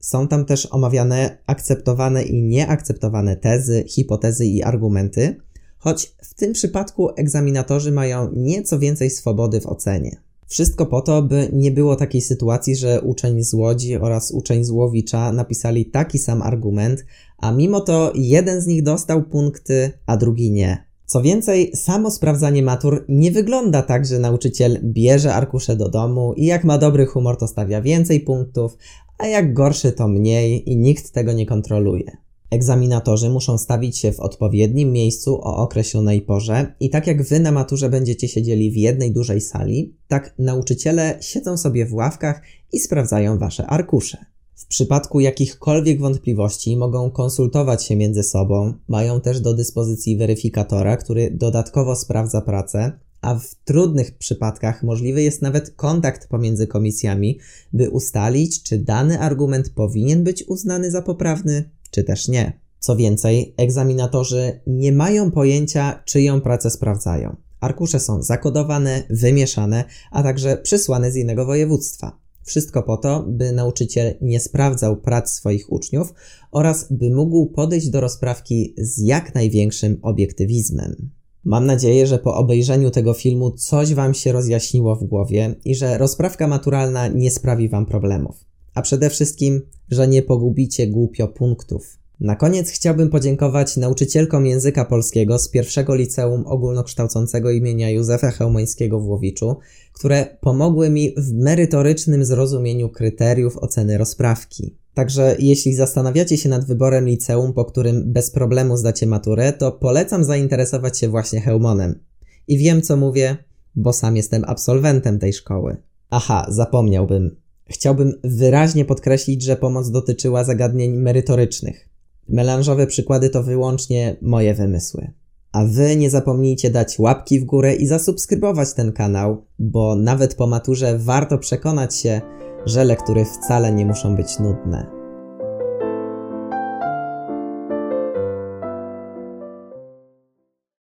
Są 0.00 0.28
tam 0.28 0.44
też 0.44 0.66
omawiane 0.66 1.38
akceptowane 1.46 2.22
i 2.22 2.42
nieakceptowane 2.42 3.36
tezy, 3.36 3.84
hipotezy 3.88 4.46
i 4.46 4.62
argumenty, 4.62 5.36
choć 5.80 6.14
w 6.22 6.34
tym 6.34 6.52
przypadku 6.52 7.08
egzaminatorzy 7.16 7.92
mają 7.92 8.30
nieco 8.32 8.78
więcej 8.78 9.10
swobody 9.10 9.60
w 9.60 9.66
ocenie. 9.66 10.16
Wszystko 10.46 10.86
po 10.86 11.00
to, 11.00 11.22
by 11.22 11.48
nie 11.52 11.70
było 11.70 11.96
takiej 11.96 12.20
sytuacji, 12.20 12.76
że 12.76 13.00
uczeń 13.00 13.44
z 13.44 13.54
Łodzi 13.54 13.96
oraz 13.96 14.30
uczeń 14.30 14.64
z 14.64 14.70
Łowicza 14.70 15.32
napisali 15.32 15.86
taki 15.86 16.18
sam 16.18 16.42
argument, 16.42 17.04
a 17.38 17.52
mimo 17.52 17.80
to 17.80 18.12
jeden 18.14 18.60
z 18.60 18.66
nich 18.66 18.82
dostał 18.82 19.22
punkty, 19.22 19.92
a 20.06 20.16
drugi 20.16 20.52
nie. 20.52 20.84
Co 21.06 21.22
więcej, 21.22 21.76
samo 21.76 22.10
sprawdzanie 22.10 22.62
matur 22.62 23.04
nie 23.08 23.32
wygląda 23.32 23.82
tak, 23.82 24.06
że 24.06 24.18
nauczyciel 24.18 24.78
bierze 24.82 25.34
arkusze 25.34 25.76
do 25.76 25.88
domu 25.88 26.34
i 26.36 26.46
jak 26.46 26.64
ma 26.64 26.78
dobry 26.78 27.06
humor, 27.06 27.36
to 27.36 27.48
stawia 27.48 27.82
więcej 27.82 28.20
punktów, 28.20 28.76
a 29.18 29.26
jak 29.26 29.54
gorszy, 29.54 29.92
to 29.92 30.08
mniej 30.08 30.70
i 30.70 30.76
nikt 30.76 31.12
tego 31.12 31.32
nie 31.32 31.46
kontroluje. 31.46 32.16
Egzaminatorzy 32.50 33.30
muszą 33.30 33.58
stawić 33.58 33.98
się 33.98 34.12
w 34.12 34.20
odpowiednim 34.20 34.92
miejscu 34.92 35.34
o 35.34 35.56
określonej 35.56 36.22
porze 36.22 36.74
i 36.80 36.90
tak 36.90 37.06
jak 37.06 37.22
wy 37.22 37.40
na 37.40 37.52
maturze 37.52 37.90
będziecie 37.90 38.28
siedzieli 38.28 38.70
w 38.70 38.76
jednej 38.76 39.12
dużej 39.12 39.40
sali, 39.40 39.94
tak 40.08 40.34
nauczyciele 40.38 41.18
siedzą 41.20 41.56
sobie 41.56 41.86
w 41.86 41.94
ławkach 41.94 42.42
i 42.72 42.80
sprawdzają 42.80 43.38
wasze 43.38 43.66
arkusze. 43.66 44.18
W 44.54 44.66
przypadku 44.66 45.20
jakichkolwiek 45.20 46.00
wątpliwości 46.00 46.76
mogą 46.76 47.10
konsultować 47.10 47.84
się 47.84 47.96
między 47.96 48.22
sobą, 48.22 48.74
mają 48.88 49.20
też 49.20 49.40
do 49.40 49.54
dyspozycji 49.54 50.16
weryfikatora, 50.16 50.96
który 50.96 51.30
dodatkowo 51.30 51.96
sprawdza 51.96 52.40
pracę, 52.40 52.92
a 53.20 53.34
w 53.34 53.54
trudnych 53.64 54.18
przypadkach 54.18 54.82
możliwy 54.82 55.22
jest 55.22 55.42
nawet 55.42 55.70
kontakt 55.70 56.28
pomiędzy 56.28 56.66
komisjami, 56.66 57.38
by 57.72 57.90
ustalić, 57.90 58.62
czy 58.62 58.78
dany 58.78 59.20
argument 59.20 59.70
powinien 59.70 60.24
być 60.24 60.44
uznany 60.48 60.90
za 60.90 61.02
poprawny, 61.02 61.70
czy 61.90 62.04
też 62.04 62.28
nie. 62.28 62.60
Co 62.78 62.96
więcej, 62.96 63.54
egzaminatorzy 63.56 64.60
nie 64.66 64.92
mają 64.92 65.30
pojęcia, 65.30 66.02
czyją 66.04 66.40
pracę 66.40 66.70
sprawdzają. 66.70 67.36
Arkusze 67.60 68.00
są 68.00 68.22
zakodowane, 68.22 69.02
wymieszane, 69.10 69.84
a 70.10 70.22
także 70.22 70.56
przysłane 70.56 71.12
z 71.12 71.16
innego 71.16 71.46
województwa. 71.46 72.18
Wszystko 72.42 72.82
po 72.82 72.96
to, 72.96 73.24
by 73.28 73.52
nauczyciel 73.52 74.14
nie 74.20 74.40
sprawdzał 74.40 74.96
prac 74.96 75.32
swoich 75.32 75.72
uczniów 75.72 76.14
oraz 76.50 76.92
by 76.92 77.10
mógł 77.10 77.46
podejść 77.46 77.88
do 77.88 78.00
rozprawki 78.00 78.74
z 78.78 78.98
jak 78.98 79.34
największym 79.34 79.98
obiektywizmem. 80.02 81.10
Mam 81.44 81.66
nadzieję, 81.66 82.06
że 82.06 82.18
po 82.18 82.34
obejrzeniu 82.34 82.90
tego 82.90 83.14
filmu 83.14 83.50
coś 83.50 83.94
Wam 83.94 84.14
się 84.14 84.32
rozjaśniło 84.32 84.96
w 84.96 85.04
głowie 85.04 85.54
i 85.64 85.74
że 85.74 85.98
rozprawka 85.98 86.48
maturalna 86.48 87.08
nie 87.08 87.30
sprawi 87.30 87.68
Wam 87.68 87.86
problemów. 87.86 88.49
A 88.74 88.82
przede 88.82 89.10
wszystkim, 89.10 89.62
że 89.90 90.08
nie 90.08 90.22
pogubicie 90.22 90.86
głupio 90.86 91.28
punktów. 91.28 92.00
Na 92.20 92.36
koniec 92.36 92.70
chciałbym 92.70 93.10
podziękować 93.10 93.76
nauczycielkom 93.76 94.46
języka 94.46 94.84
polskiego 94.84 95.38
z 95.38 95.48
pierwszego 95.48 95.94
liceum 95.94 96.46
ogólnokształcącego 96.46 97.50
imienia 97.50 97.90
Józefa 97.90 98.30
Chełmońskiego 98.30 99.00
w 99.00 99.06
Łowiczu, 99.08 99.56
które 99.92 100.38
pomogły 100.40 100.90
mi 100.90 101.14
w 101.16 101.32
merytorycznym 101.32 102.24
zrozumieniu 102.24 102.88
kryteriów 102.88 103.58
oceny 103.58 103.98
rozprawki. 103.98 104.76
Także 104.94 105.36
jeśli 105.38 105.74
zastanawiacie 105.74 106.36
się 106.36 106.48
nad 106.48 106.64
wyborem 106.64 107.06
liceum, 107.06 107.52
po 107.52 107.64
którym 107.64 108.12
bez 108.12 108.30
problemu 108.30 108.76
zdacie 108.76 109.06
maturę, 109.06 109.52
to 109.52 109.72
polecam 109.72 110.24
zainteresować 110.24 110.98
się 110.98 111.08
właśnie 111.08 111.40
Hełmonem. 111.40 112.00
I 112.48 112.58
wiem 112.58 112.82
co 112.82 112.96
mówię, 112.96 113.36
bo 113.74 113.92
sam 113.92 114.16
jestem 114.16 114.44
absolwentem 114.46 115.18
tej 115.18 115.32
szkoły. 115.32 115.76
Aha, 116.10 116.46
zapomniałbym. 116.48 117.39
Chciałbym 117.70 118.12
wyraźnie 118.24 118.84
podkreślić, 118.84 119.42
że 119.42 119.56
pomoc 119.56 119.90
dotyczyła 119.90 120.44
zagadnień 120.44 120.96
merytorycznych. 120.96 121.88
Melanżowe 122.28 122.86
przykłady 122.86 123.30
to 123.30 123.42
wyłącznie 123.42 124.16
moje 124.22 124.54
wymysły. 124.54 125.12
A 125.52 125.64
wy 125.64 125.96
nie 125.96 126.10
zapomnijcie 126.10 126.70
dać 126.70 126.98
łapki 126.98 127.40
w 127.40 127.44
górę 127.44 127.74
i 127.74 127.86
zasubskrybować 127.86 128.74
ten 128.74 128.92
kanał, 128.92 129.44
bo 129.58 129.96
nawet 129.96 130.34
po 130.34 130.46
maturze 130.46 130.98
warto 130.98 131.38
przekonać 131.38 131.96
się, 131.96 132.20
że 132.66 132.84
lektury 132.84 133.24
wcale 133.24 133.72
nie 133.72 133.86
muszą 133.86 134.16
być 134.16 134.38
nudne. 134.38 134.99